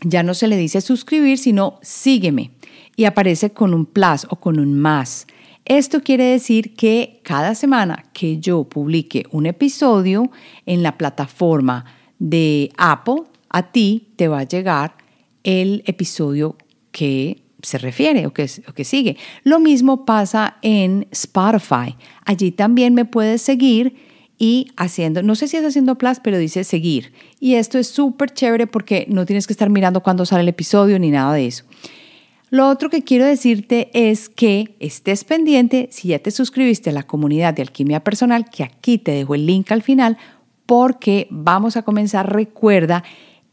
Ya 0.02 0.22
no 0.22 0.34
se 0.34 0.46
le 0.46 0.56
dice 0.56 0.80
suscribir, 0.80 1.38
sino 1.38 1.78
sígueme. 1.82 2.50
Y 2.99 3.05
aparece 3.05 3.51
con 3.51 3.74
un 3.74 3.86
plus 3.86 4.26
o 4.28 4.40
con 4.40 4.59
un 4.59 4.76
más. 4.76 5.28
Esto 5.64 6.01
quiere 6.01 6.24
decir 6.24 6.74
que 6.74 7.20
cada 7.22 7.55
semana 7.55 8.07
que 8.12 8.38
yo 8.38 8.64
publique 8.64 9.22
un 9.30 9.46
episodio 9.46 10.32
en 10.66 10.82
la 10.82 10.99
plataforma 10.99 11.84
de 12.18 12.72
Apple, 12.76 13.22
a 13.51 13.70
ti 13.70 14.09
te 14.16 14.26
va 14.26 14.40
a 14.40 14.49
llegar 14.49 14.96
el 15.44 15.84
episodio 15.86 16.57
que 16.90 17.44
se 17.62 17.78
refiere 17.78 18.26
o 18.26 18.32
que, 18.32 18.51
o 18.66 18.72
que 18.72 18.82
sigue. 18.82 19.16
Lo 19.44 19.61
mismo 19.61 20.05
pasa 20.05 20.57
en 20.62 21.07
Spotify. 21.12 21.96
Allí 22.24 22.51
también 22.51 22.94
me 22.94 23.05
puedes 23.05 23.42
seguir 23.42 23.94
y 24.38 24.72
haciendo, 24.76 25.22
no 25.22 25.36
sé 25.36 25.46
si 25.46 25.57
es 25.57 25.64
haciendo 25.64 25.99
plus, 25.99 26.18
pero 26.18 26.36
dice 26.36 26.64
seguir. 26.64 27.12
Y 27.38 27.55
esto 27.55 27.78
es 27.78 27.86
súper 27.86 28.32
chévere 28.32 28.66
porque 28.66 29.07
no 29.09 29.24
tienes 29.24 29.46
que 29.46 29.53
estar 29.53 29.70
mirando 29.70 30.03
cuándo 30.03 30.26
sale 30.26 30.42
el 30.42 30.49
episodio 30.49 30.99
ni 30.99 31.12
nada 31.12 31.34
de 31.34 31.46
eso. 31.46 31.64
Lo 32.51 32.68
otro 32.68 32.88
que 32.88 33.05
quiero 33.05 33.26
decirte 33.26 33.90
es 33.92 34.30
que 34.30 34.74
estés 34.80 35.24
pendiente 35.24 35.88
si 35.92 36.09
ya 36.09 36.18
te 36.18 36.30
suscribiste 36.30 36.90
a 36.90 36.94
la 36.94 37.03
comunidad 37.03 37.53
de 37.53 37.62
Alquimia 37.62 38.01
Personal, 38.01 38.49
que 38.49 38.64
aquí 38.64 38.96
te 38.96 39.12
dejo 39.12 39.34
el 39.34 39.44
link 39.44 39.70
al 39.70 39.82
final, 39.82 40.16
porque 40.64 41.26
vamos 41.30 41.76
a 41.76 41.82
comenzar, 41.82 42.32
recuerda, 42.32 43.05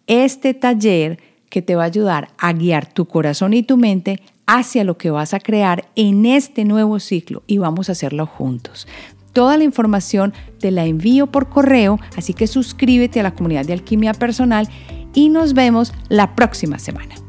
este 0.08 0.54
taller 0.54 1.20
que 1.50 1.62
te 1.62 1.76
va 1.76 1.84
a 1.84 1.88
ayudar 1.88 2.30
a 2.38 2.54
guiar 2.54 2.92
tu 2.92 3.06
corazón 3.06 3.54
y 3.54 3.64
tu 3.64 3.76
mente 3.76 4.22
hacia 4.46 4.84
lo 4.84 4.98
que 4.98 5.10
vas 5.12 5.34
a 5.34 5.40
crear 5.40 5.90
en 5.96 6.26
este 6.26 6.64
nuevo 6.64 7.00
ciclo 7.00 7.44
y 7.48 7.58
vamos 7.58 7.90
a 7.90 7.94
hacerlo 7.94 8.26
juntos. 8.26 8.88
Toda 9.34 9.58
la 9.58 9.66
información 9.66 10.34
te 10.60 10.72
la 10.72 10.86
envío 10.86 11.28
por 11.28 11.50
correo, 11.50 12.00
así 12.16 12.34
que 12.34 12.48
suscríbete 12.48 13.20
a 13.20 13.24
la 13.24 13.34
comunidad 13.34 13.66
de 13.66 13.74
Alquimia 13.74 14.14
Personal 14.14 14.70
y 15.14 15.30
nos 15.30 15.54
vemos 15.54 15.94
la 16.08 16.36
próxima 16.36 16.80
semana. 16.80 17.25